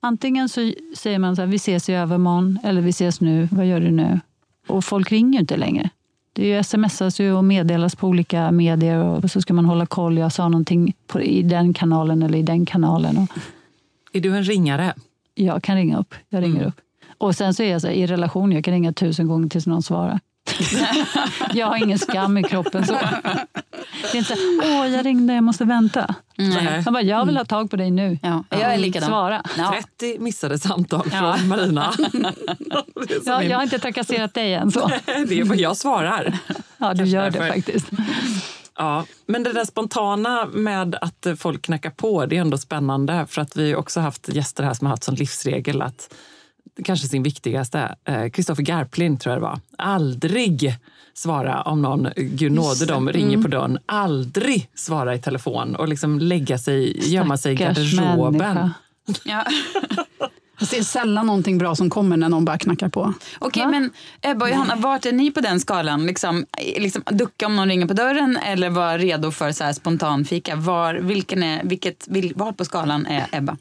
[0.00, 3.66] antingen så säger man så här, vi ses i övermorgon, eller vi ses nu, vad
[3.66, 4.20] gör du nu?
[4.66, 5.90] Och folk ringer inte längre.
[6.32, 9.86] Det är ju smsas ju och meddelas på olika medier och så ska man hålla
[9.86, 10.18] koll.
[10.18, 13.18] Jag sa någonting på, i den kanalen eller i den kanalen.
[13.18, 13.38] Och,
[14.12, 14.94] är du en ringare?
[15.34, 16.14] Jag kan ringa upp.
[16.28, 16.68] Jag ringer mm.
[16.68, 16.80] upp.
[17.18, 19.66] Och sen så är jag så här, i relation, jag kan ringa tusen gånger tills
[19.66, 20.20] någon svarar.
[21.52, 22.86] jag har ingen skam i kroppen.
[22.86, 22.92] Så.
[22.92, 26.14] Det är inte så åh jag ringde, jag måste vänta.
[26.36, 26.82] Nej.
[26.84, 28.18] Han bara, jag vill ha tag på dig nu.
[28.22, 29.08] Ja, jag är likadan.
[29.08, 29.42] Svara.
[29.56, 29.74] Ja.
[29.98, 31.36] 30 missade samtal ja.
[31.36, 31.92] från Marina.
[33.26, 34.70] ja, jag har inte trakasserat dig än.
[34.72, 34.90] Så.
[35.06, 36.38] det är vad jag svarar.
[36.78, 37.86] Ja, du gör det faktiskt.
[38.76, 43.26] Ja, men det där spontana med att folk knackar på, det är ändå spännande.
[43.28, 46.14] För att vi också haft gäster här som har haft som livsregel att
[46.84, 47.96] kanske sin viktigaste,
[48.32, 50.76] Kristoffer eh, Garplind tror jag det var, aldrig
[51.14, 53.42] svara om någon, gud nåde dem, ringer mm.
[53.42, 53.78] på dörren.
[53.86, 58.70] Aldrig svara i telefon och liksom lägga sig, gömma sig i garderoben.
[59.24, 59.44] Ja.
[60.70, 63.14] det är sällan någonting bra som kommer när någon bara knackar på.
[63.38, 63.90] Okej, okay, men
[64.22, 66.06] Ebba och Johanna, vart är ni på den skalan?
[66.06, 70.56] Liksom, liksom, ducka om någon ringer på dörren eller vara redo för så här spontanfika?
[70.56, 73.56] Var, vilken är, vilket, vart på skalan är Ebba?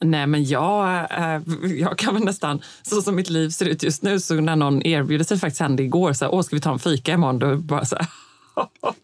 [0.00, 1.40] Nej, men jag, äh,
[1.76, 4.86] jag kan väl nästan, så som mitt liv ser ut just nu, så när någon
[4.86, 7.38] erbjuder sig, faktiskt hände igår, så här, Åh, ska vi ta en fika imorgon?
[7.38, 8.06] Då bara så här,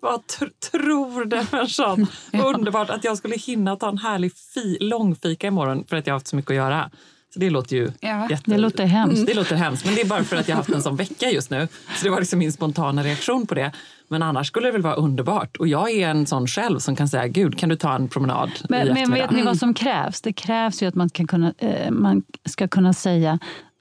[0.00, 2.06] vad tr tror den människan?
[2.30, 2.44] ja.
[2.44, 6.18] Underbart att jag skulle hinna ta en härlig fi långfika imorgon för att jag har
[6.18, 6.90] haft så mycket att göra.
[7.34, 8.30] Så det låter ju ja.
[8.30, 8.50] jätte...
[8.50, 9.26] Det låter hemskt.
[9.26, 11.30] Det låter hemskt, men det är bara för att jag har haft en sån vecka
[11.30, 11.68] just nu.
[11.96, 13.72] Så det var liksom min spontana reaktion på det.
[14.10, 15.56] Men annars skulle det väl vara underbart.
[15.56, 18.50] Och jag är en sån själv som kan säga, gud kan du ta en promenad
[18.68, 20.20] Men, men vet ni vad som krävs?
[20.20, 23.38] Det krävs ju att man, kan kunna, eh, man ska kunna säga,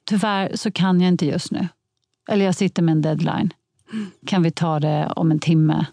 [0.09, 1.67] tyvärr så kan jag inte just nu.
[2.29, 3.53] Eller jag sitter med en deadline.
[4.25, 5.85] Kan vi ta det om en timme?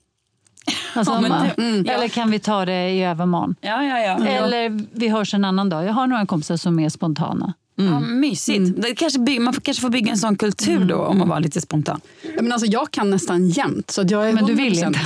[0.94, 1.92] Alltså, Ja, man- mm, ja.
[1.92, 3.54] Eller kan vi ta det i övermorgon?
[3.60, 4.26] Ja, ja, ja.
[4.26, 5.84] Eller vi hörs en annan dag.
[5.84, 7.52] Jag har några kompisar som är spontana.
[7.76, 8.82] Ja, mysigt.
[8.82, 11.40] Det kanske by- man får, kanske får bygga en sån kultur då om man var
[11.40, 12.00] lite spontan.
[12.22, 13.90] Ja, men alltså, jag kan nästan jämt.
[13.90, 14.86] Så att jag är Men du vill 100%.
[14.86, 15.00] inte.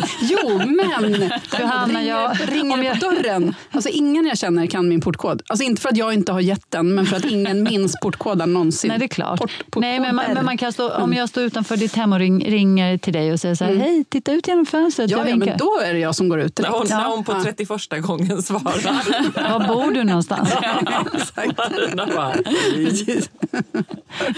[0.20, 3.54] Jo, men Johanna, jag- ringer jag- på dörren.
[3.70, 5.42] Alltså, ingen jag känner kan min portkod.
[5.48, 8.52] Alltså, inte för att jag inte har gett den, men för att ingen minns portkoden
[8.52, 8.88] någonsin.
[8.88, 9.38] Nej, det är klart.
[9.40, 12.18] Port, Nej, men man, men man kan stå, om jag står utanför ditt hem och
[12.18, 15.10] ring, ringer till dig och säger så här, hej, titta ut genom fönstret.
[15.10, 16.90] Ja, jag ja, men då är det jag som går ut När direkt.
[16.92, 17.42] hon, när hon på Ja.
[17.44, 19.58] 31 gången svarar.
[19.58, 20.50] Var bor du någonstans?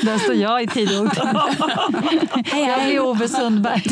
[0.03, 1.07] Där står jag i tid och
[2.53, 3.83] jag är Ove Sundberg.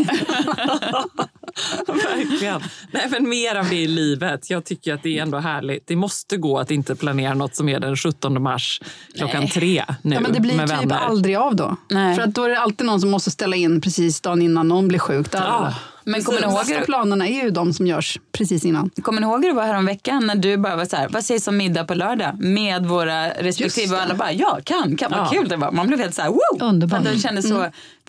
[1.87, 2.61] Verkligen.
[2.91, 4.51] Nej, men mer av det i livet.
[4.51, 5.87] Jag tycker att det är ändå härligt.
[5.87, 8.81] Det måste gå att inte planera något som är den 17 mars
[9.17, 10.97] klockan tre nu Ja, men det blir med typ vänner.
[10.99, 11.77] aldrig av då.
[11.91, 12.17] Nej.
[12.17, 14.89] För att då är det alltid någon som måste ställa in precis dagen innan någon
[14.89, 15.31] blir sjuk.
[15.31, 15.39] Där.
[15.41, 15.75] Ja.
[16.09, 18.91] Men kommer ni ihåg hur- planerna är ju de som görs precis innan.
[19.03, 21.49] Kommer ni ihåg hur det var häromveckan när du bara var så här, vad sägs
[21.49, 25.27] om middag på lördag med våra respektive och alla bara, ja kan, kan, vad Ja.
[25.33, 25.73] kul det var.
[25.73, 26.69] Man blev helt så här, wow!
[26.69, 27.05] Underbart.
[27.05, 27.67] Det kändes så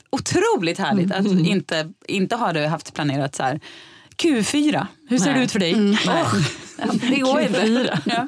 [0.09, 3.59] otroligt härligt att inte, inte ha det haft planerat så här.
[4.23, 5.35] Q4, hur ser Nej.
[5.37, 5.75] det ut för dig?
[5.75, 5.97] Nej.
[6.05, 7.99] Ja, Det går inte.
[8.05, 8.25] Ja.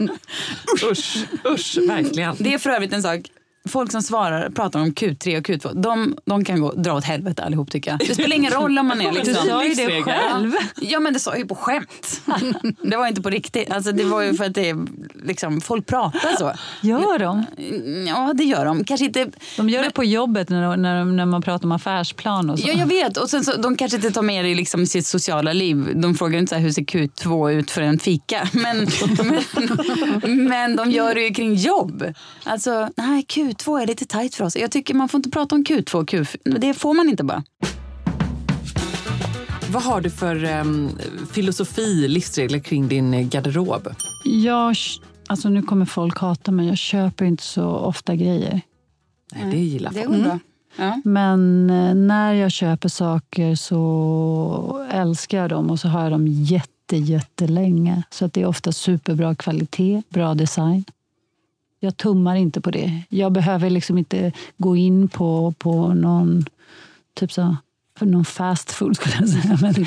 [0.91, 2.35] Usch, usch, verkligen.
[2.39, 3.19] Det är för övrigt en sak.
[3.69, 7.43] Folk som svarar, pratar om Q3 och Q2, de, de kan gå, dra åt helvete
[7.43, 7.99] allihop tycker jag.
[8.07, 9.47] Det spelar ingen roll om man är Du liksom...
[9.47, 10.51] sa ju det själv.
[10.81, 12.21] Ja men det sa jag ju på skämt.
[12.81, 13.71] Det var inte på riktigt.
[13.71, 14.77] Alltså, det var ju för att det, är
[15.23, 16.53] liksom, folk pratar så.
[16.81, 17.45] Gör de?
[18.07, 18.83] Ja det gör de.
[18.83, 19.27] Kanske inte...
[19.57, 22.59] De gör det på jobbet när, de- när, de- när man pratar om affärsplan och
[22.59, 22.67] så.
[22.67, 23.17] Ja, jag vet.
[23.17, 25.91] Och sen så, de kanske inte tar med det i liksom sitt sociala liv.
[25.95, 28.49] De frågar inte så här, hur ser Q2 ut för en fika.
[28.53, 28.87] Men,
[29.23, 32.03] men, men de gör det ju kring jobb.
[32.43, 34.55] Alltså, nej, Q2 är lite tajt för oss.
[34.55, 36.59] Jag tycker man får inte prata om Q2 och Q4.
[36.59, 37.43] Det får man inte bara.
[39.71, 40.89] Vad har du för em,
[41.31, 43.87] filosofi, livsregler kring din eh, garderob?
[44.25, 44.75] Jag,
[45.27, 48.61] alltså nu kommer folk hata mig, jag köper inte så ofta grejer.
[49.35, 50.17] Nej, det gillar Det folk.
[50.17, 50.39] går bra.
[50.77, 51.01] Ja.
[51.05, 56.27] Men eh, när jag köper saker så älskar jag dem och så har jag dem
[56.27, 58.03] jätte, jättelänge.
[58.09, 60.83] Så att det är ofta superbra kvalitet, bra design.
[61.79, 63.01] Jag tummar inte på det.
[63.09, 66.45] Jag behöver liksom inte gå in på, på någon
[67.13, 67.55] typ så,
[67.99, 69.85] någon fast food skulle jag säga, men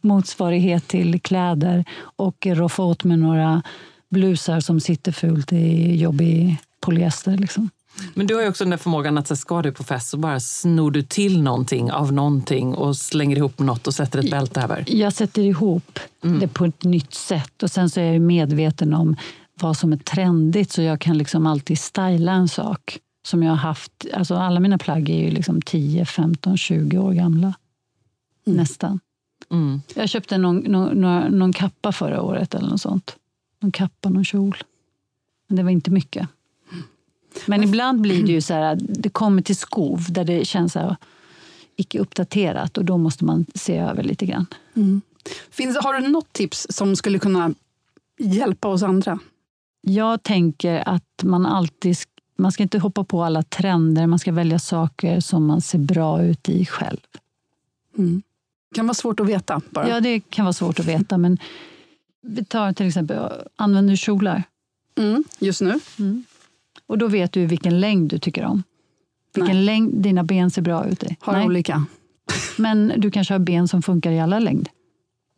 [0.00, 3.62] motsvarighet till kläder och roffa åt med några
[4.10, 7.36] blusar som sitter fult i jobbig polyester.
[7.36, 7.70] Liksom.
[8.14, 10.16] Men du har ju också den där förmågan att så ska du på fest så
[10.16, 14.60] bara snor du till någonting av någonting och slänger ihop något och sätter ett bälte
[14.60, 14.84] över.
[14.86, 15.98] Jag sätter ihop
[16.40, 19.16] det på ett nytt sätt och sen så är jag medveten om
[19.60, 23.56] vad som är trendigt så jag kan liksom alltid styla en sak som jag har
[23.56, 24.06] haft.
[24.14, 27.54] Alltså alla mina plagg är ju liksom 10, 15, 20 år gamla.
[28.44, 29.00] Nästan.
[29.50, 29.82] Mm.
[29.94, 33.16] Jag köpte någon, någon, någon, kappa förra året eller något sånt.
[33.60, 34.56] Någon kappa, någon kjol.
[35.46, 36.28] Men det var inte mycket.
[37.46, 40.78] Men ibland blir det ju så här, det kommer till skov där det känns så
[40.78, 40.96] här,
[41.76, 44.46] icke uppdaterat och då måste man se över lite grann.
[45.50, 47.54] Finns, har du något tips som skulle kunna
[48.18, 49.18] hjälpa oss andra?
[49.80, 51.96] Jag tänker att man alltid
[52.38, 56.22] man ska inte hoppa på alla trender, man ska välja saker som man ser bra
[56.22, 56.98] ut i själv.
[57.96, 59.60] Det kan vara svårt att veta.
[59.70, 59.88] Bara.
[59.88, 61.38] Ja, det kan vara svårt att veta, men
[62.22, 64.42] vi tar till exempel, använder du kjolar?
[64.98, 65.80] Mm, just nu.
[66.86, 68.62] Och då vet du vilken längd du tycker om.
[69.34, 69.64] Vilken Nej.
[69.64, 71.16] längd dina ben ser bra ut i.
[71.20, 71.46] Har Nej.
[71.46, 71.86] olika.
[72.56, 74.68] Men du kanske har ben som funkar i alla längd.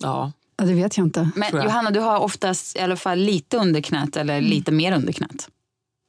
[0.02, 0.32] Ja.
[0.60, 1.30] Ja, det vet jag inte.
[1.34, 1.64] Men jag.
[1.64, 5.48] Johanna, du har oftast i alla fall lite underknät eller lite mer underknät.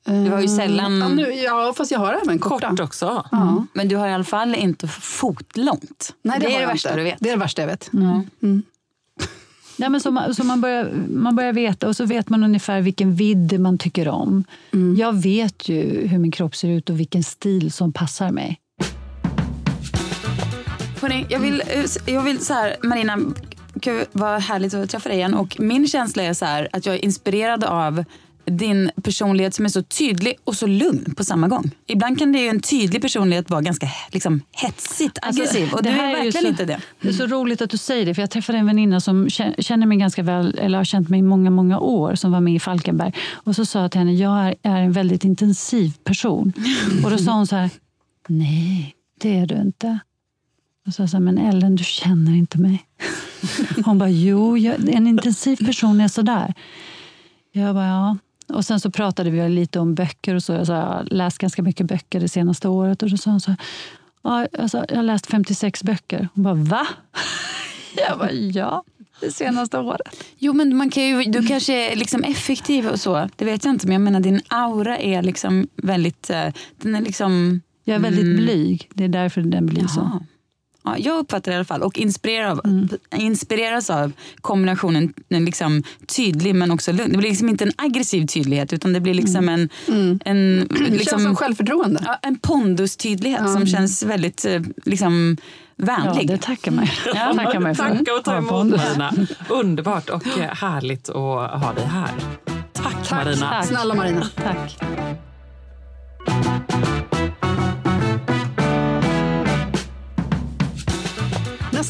[0.05, 0.99] Du har ju sällan...
[0.99, 2.69] Ja, nu, ja, fast jag har även korta.
[2.69, 3.25] Kort också.
[3.31, 3.65] Ja.
[3.73, 6.13] Men du har i alla fall inte fotlångt.
[6.21, 6.99] Nej, det, det är det värsta inte.
[6.99, 7.19] du vet.
[7.19, 7.89] Det är det värsta jag vet.
[9.77, 12.81] Ja, men så man, så man, börjar, man börjar veta och så vet man ungefär
[12.81, 14.43] vilken vidd man tycker om.
[14.97, 18.59] Jag vet ju hur min kropp ser ut och vilken stil som passar mig.
[21.01, 23.19] Hörrni, jag vill, eh, jag vill så här, Marina,
[23.81, 25.33] gud vad härligt att träffa dig igen.
[25.33, 28.03] Och min känsla är så här att jag är inspirerad av
[28.45, 31.71] din personlighet som är så tydlig och så lugn på samma gång.
[31.87, 35.73] Ibland kan det ju en tydlig personlighet vara ganska liksom, hetsigt aggressiv.
[35.73, 36.79] och det du här är verkligen så- inte det.
[37.01, 39.61] Det är så roligt att du säger det, för jag träffade en väninna som kä-
[39.61, 42.53] känner mig ganska väl, eller har känt mig i många, många år, som var med
[42.55, 43.13] i Falkenberg.
[43.31, 46.53] Och så sa jag till henne, jag är, är en väldigt intensiv person.
[47.03, 47.69] Och då sa hon så här,
[48.27, 49.99] nej, det är du inte.
[50.87, 52.85] Och så sa jag, så här, men Ellen, du känner inte mig.
[53.85, 56.53] Hon bara, jo, jag, en intensiv person är sådär.
[57.51, 58.17] Jag bara, ja.
[58.55, 60.53] Och sen så pratade vi lite om böcker och så.
[60.53, 63.03] Jag sa, jag har läst ganska mycket böcker det senaste året.
[63.03, 63.59] Och då sa hon så här,
[64.23, 66.29] ja, alltså, jag har läst 56 böcker.
[66.33, 66.87] Hon bara, va?
[68.07, 68.83] Jag bara, ja,
[69.21, 70.23] det senaste året.
[70.37, 73.29] Jo, men man kan ju, du kanske är liksom effektiv och så.
[73.35, 76.29] Det vet jag inte, men jag menar din aura är liksom väldigt...
[76.29, 76.45] eh,
[76.77, 77.61] Den är liksom...
[77.83, 78.35] Jag är väldigt Mm.
[78.37, 78.89] blyg.
[78.93, 80.19] Det är därför den blir så.
[80.83, 82.89] Ja, jag uppfattar det i alla fall och inspireras av, Mm.
[83.15, 84.11] inspireras av
[84.41, 85.83] kombinationen den liksom
[86.15, 87.11] tydlig men också lugn.
[87.11, 89.69] Det blir liksom inte en aggressiv tydlighet utan det blir liksom en,
[90.25, 92.01] en, Det känns liksom, som självförtroende.
[92.05, 95.37] ja, en pondustydlighet som känns väldigt eh, liksom,
[95.75, 96.27] Ja, vänlig.
[96.27, 96.91] det tackar mig.
[97.05, 97.33] Ja.
[97.35, 97.83] tackar mig för.
[97.97, 98.67] Tacka och ta Ja, emot.
[98.77, 99.13] Marina.
[99.49, 101.15] Underbart och eh, härligt att
[101.61, 102.11] ha dig här.
[102.73, 103.49] Tack, Marina.
[103.49, 103.65] Tack.
[103.65, 104.27] Snälla Marina.
[104.35, 104.77] Tack.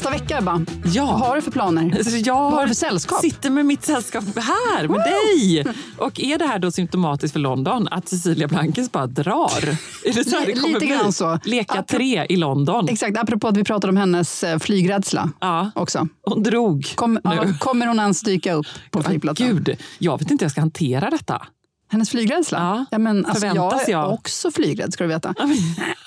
[0.02, 0.60] Nästa vecka, Ebba.
[0.84, 1.06] Ja.
[1.06, 2.00] Vad har du för planer?
[2.26, 3.20] Jag Vad har du för sällskap?
[3.20, 5.64] sitter med mitt sällskap här med dig.
[5.98, 7.88] Och är det här då symptomatiskt för London?
[7.90, 9.68] Att Cecilia Blankens bara drar?
[10.04, 10.88] Är det så här det kommer Lite bli?
[10.88, 11.38] grann så.
[11.44, 12.88] Leka Apropå- tre i London.
[12.88, 16.08] Exakt, apropå att vi pratade om hennes eh, flygrädsla Ja, också.
[16.22, 19.46] hon drog Kom, ja, kommer hon ens dyka upp på flygplatsen?
[19.48, 21.42] Gud, jag vet inte hur jag ska hantera detta.
[21.92, 22.86] Hennes flygrädsla?
[22.90, 24.12] Ja, men, alltså, jag är jag?
[24.12, 25.34] också flygrädd ska du veta.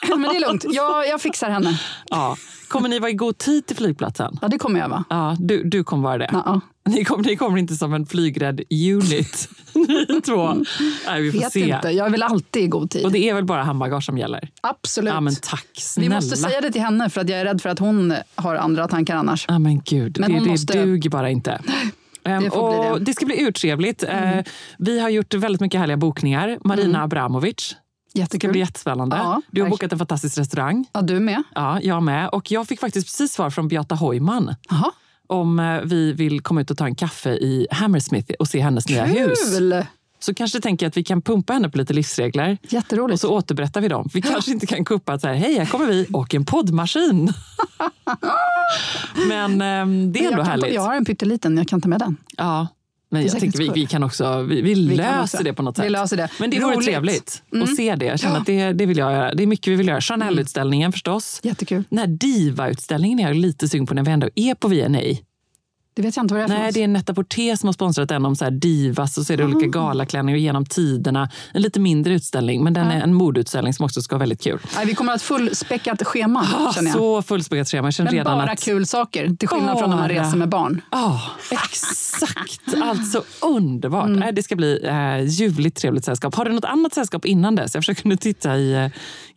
[0.09, 1.79] men det är lugnt, jag, jag fixar henne.
[2.09, 2.38] Ja.
[2.67, 4.38] Kommer ni vara i god tid till flygplatsen?
[4.41, 5.03] Ja, det kommer jag vara.
[5.09, 6.29] Ja, du, du kommer vara det.
[6.33, 9.49] Ja, Ni, kommer, ni kommer inte som en flygrädd unit,
[10.09, 10.53] ni två.
[11.07, 11.59] Nej, vi får vet se.
[11.69, 13.05] inte, jag är väl alltid i god tid.
[13.05, 14.49] Och det är väl bara handbagage som gäller?
[14.61, 15.13] Absolut.
[15.13, 16.15] Ja, men tack vi snälla.
[16.15, 18.88] måste säga det till henne för att jag är rädd för att hon har andra
[18.88, 19.45] tankar annars.
[19.47, 21.61] Ja, men gud, Men det, det måste- duger bara inte.
[22.26, 22.88] Ehm, Det bli och det.
[22.88, 23.03] Mm.
[23.03, 24.03] det ska bli urtrevligt.
[24.03, 24.39] Eh,
[24.78, 26.57] vi har gjort väldigt mycket härliga bokningar.
[26.63, 27.55] Marina Abramovic.
[27.55, 27.76] Det ska
[28.13, 28.55] bli Jättekul.
[28.55, 29.15] jättespännande.
[29.15, 30.86] Ja, du har bokat en fantastisk restaurang.
[30.93, 31.43] Ja, du med?
[31.55, 32.30] Ja, jag med.
[32.30, 34.55] Och jag fick faktiskt precis svar från Beata Hojman
[35.28, 38.89] om eh, vi vill komma ut och ta en kaffe i Hammersmith och se hennes
[38.89, 39.57] nya hus.
[39.57, 39.86] Kul!
[40.19, 42.57] Så kanske tänker jag att vi kan pumpa henne på lite livsregler.
[42.69, 43.13] Jätteroligt.
[43.13, 44.09] Och så återberättar vi dem.
[44.13, 47.34] Vi kanske inte kan kuppa att så här, hej här kommer vi och en poddmaskin.
[49.28, 50.73] Men ehm, det är jag, ändå kan ta, härligt.
[50.76, 52.17] jag har en pytteliten, jag kan ta med den.
[52.38, 52.67] Ja.
[53.11, 55.43] Men jag tänker vi, vi kan också, vi, vi, Vi löser också.
[55.43, 55.91] det på något Vi sätt.
[55.91, 56.30] löser det.
[56.39, 57.63] Men det vore trevligt Mm.
[57.63, 58.05] att se det.
[58.05, 59.34] Jag känner att det, det vill jag göra.
[59.34, 60.01] Det är mycket vi vill göra.
[60.01, 61.39] Chanel-utställningen förstås.
[61.43, 61.84] Jättekul.
[61.89, 64.99] Den här Diva-utställningen är jag lite sugen på när vi ändå är på VNA.
[65.95, 68.09] Det vet jag inte vad det är Nej, det är Netta Porté som har sponsrat
[68.09, 69.47] den om så här divas och så är det Ah.
[69.47, 71.29] olika galaklänningar genom tiderna.
[71.53, 74.59] En lite mindre utställning, men den är en modeutställning som också ska vara väldigt kul.
[74.75, 77.91] Nej, vi kommer att ha ett fullspäckat schema, Ah, så fullspäckat schema.
[77.97, 78.63] Jag Men bara att...
[78.63, 80.81] kul saker, till skillnad från när man reser med barn.
[80.91, 81.21] Ja,
[81.51, 82.61] exakt.
[82.83, 84.09] Alltså underbart.
[84.09, 86.35] Nej, Det ska bli eh, ljuvligt trevligt sällskap.
[86.35, 87.73] Har du något annat sällskap innan dess?
[87.75, 88.87] Jag försöker nu titta i eh,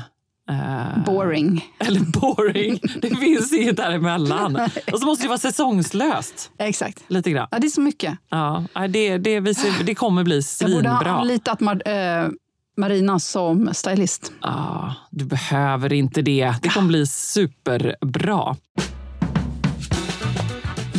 [0.49, 1.65] eh, Boring.
[1.80, 2.80] Eller boring.
[3.01, 4.55] Det finns inget däremellan.
[4.93, 6.51] Och så måste det vara säsongslöst.
[6.57, 7.03] Exakt.
[7.07, 7.47] Lite grann.
[7.51, 8.17] Ja, det är så mycket.
[8.30, 11.19] Ja, det, det, visar, det kommer bli Jag borde ha svinbra.
[11.19, 12.30] anlitat Mar- eh,
[12.78, 14.32] Marina som stylist.
[14.41, 16.53] Ja, du behöver inte det.
[16.61, 18.55] Det kommer bli superbra.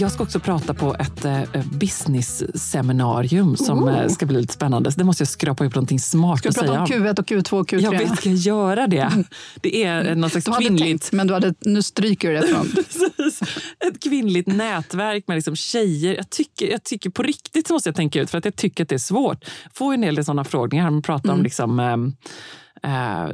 [0.02, 1.42] Jag ska också prata på ett eh,
[1.72, 4.08] business-seminarium som Oh.
[4.08, 4.92] ska bli lite spännande.
[4.92, 7.18] Så det måste jag skrapa upp någonting smart Ska att du prata säga om Q1
[7.20, 7.80] och Q2 och Q3?
[7.80, 9.24] Jag vet, ska jag göra det?
[9.60, 10.86] Det är eh, någon slags Du hade kvinnligt...
[11.02, 12.66] tänkt, men du hade, nu stryker du det från.
[13.88, 16.14] Ett kvinnligt nätverk med liksom tjejer.
[16.16, 18.82] Jag tycker, jag tycker på riktigt så måste jag tänka ut för att jag tycker
[18.82, 19.44] att det är svårt.
[19.74, 20.90] Får en del sådana frågningar.
[20.90, 21.38] Man pratar Mm.
[21.38, 22.12] om liksom,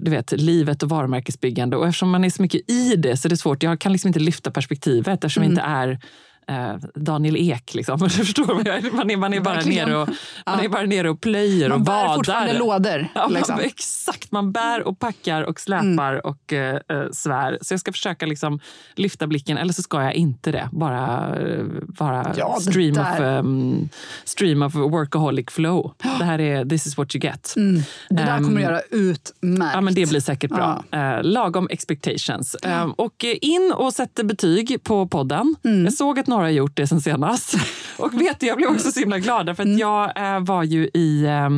[0.00, 1.76] du vet, livet och varumärkesbyggande.
[1.76, 3.62] Och eftersom man är så mycket i det så är det svårt.
[3.62, 5.56] Jag kan liksom inte lyfta perspektivet eftersom Mm.
[5.56, 6.00] jag inte är
[6.48, 7.74] eh, Daniel Ek.
[7.74, 7.98] Liksom.
[8.02, 8.94] Du förstår vad jag.
[8.94, 9.88] Man är, man är, bara, Verkligen.
[9.88, 10.08] nere och,
[10.46, 12.14] man är bara nere och plöjer Man och bär badar.
[12.16, 13.08] fortfarande lådor.
[13.14, 13.54] Ja, liksom.
[13.56, 17.58] man, exakt, man bär och packar och släpar och eh, eh, svär.
[17.62, 18.60] Så jag ska försöka liksom
[18.94, 20.68] lyfta blicken, eller så ska jag inte det.
[20.72, 21.64] Bara, eh,
[21.98, 23.88] bara Ja, stream, of, um,
[24.24, 25.94] stream of workaholic flow.
[26.18, 27.54] Det här är this is what you get.
[27.56, 27.82] Mm.
[28.08, 29.74] Det där Ehm, kommer du göra utmärkt.
[29.74, 30.84] Ja, men det blir säkert bra.
[30.92, 32.54] Eh, lagom expectations.
[32.54, 35.54] Eh, och eh, in och sätt betyg på podden.
[35.64, 35.84] Mm.
[35.84, 37.54] Jag såg att några några gjort det sen senast.
[37.96, 40.90] Och vet du, jag blev också så himla glad för att jag eh, var ju
[40.94, 41.48] i, eh,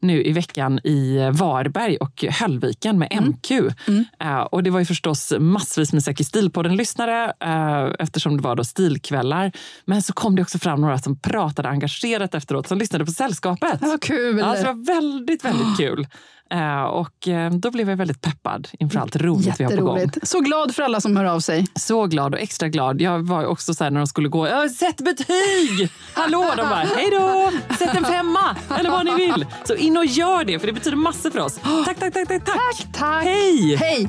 [0.00, 3.50] nu i veckan i Varberg och Höllviken med MQ.
[4.20, 8.64] Eh, och det var ju förstås massvis med Säker stilpodden-lyssnare eh, eftersom det var då
[8.64, 9.52] stilkvällar.
[9.84, 13.80] Men så kom det också fram några som pratade engagerat efteråt som lyssnade på Sällskapet.
[13.80, 14.38] Vad kul!
[14.38, 16.06] Ja, så det var väldigt, väldigt kul.
[16.54, 20.10] Eh, och eh, då blev jag väldigt peppad inför allt roligt vi har på gång.
[20.22, 21.66] Så glad för alla som hör av sig.
[21.74, 23.00] Så glad och extra glad.
[23.00, 25.88] Jag var också så här när de skulle gå, "Ja, sätt betyg!
[26.14, 26.52] Hallå!
[26.56, 27.50] De bara, hej då!
[27.78, 28.56] Sätt en femma!
[28.78, 29.46] Eller vad ni vill.
[29.64, 31.58] Så in och gör det, för det betyder massor för oss.
[31.84, 32.44] Tack, tack, tack, tack!
[32.44, 32.86] tack.
[32.92, 33.24] Tack!
[33.24, 33.76] Hej!
[33.76, 34.08] Hej!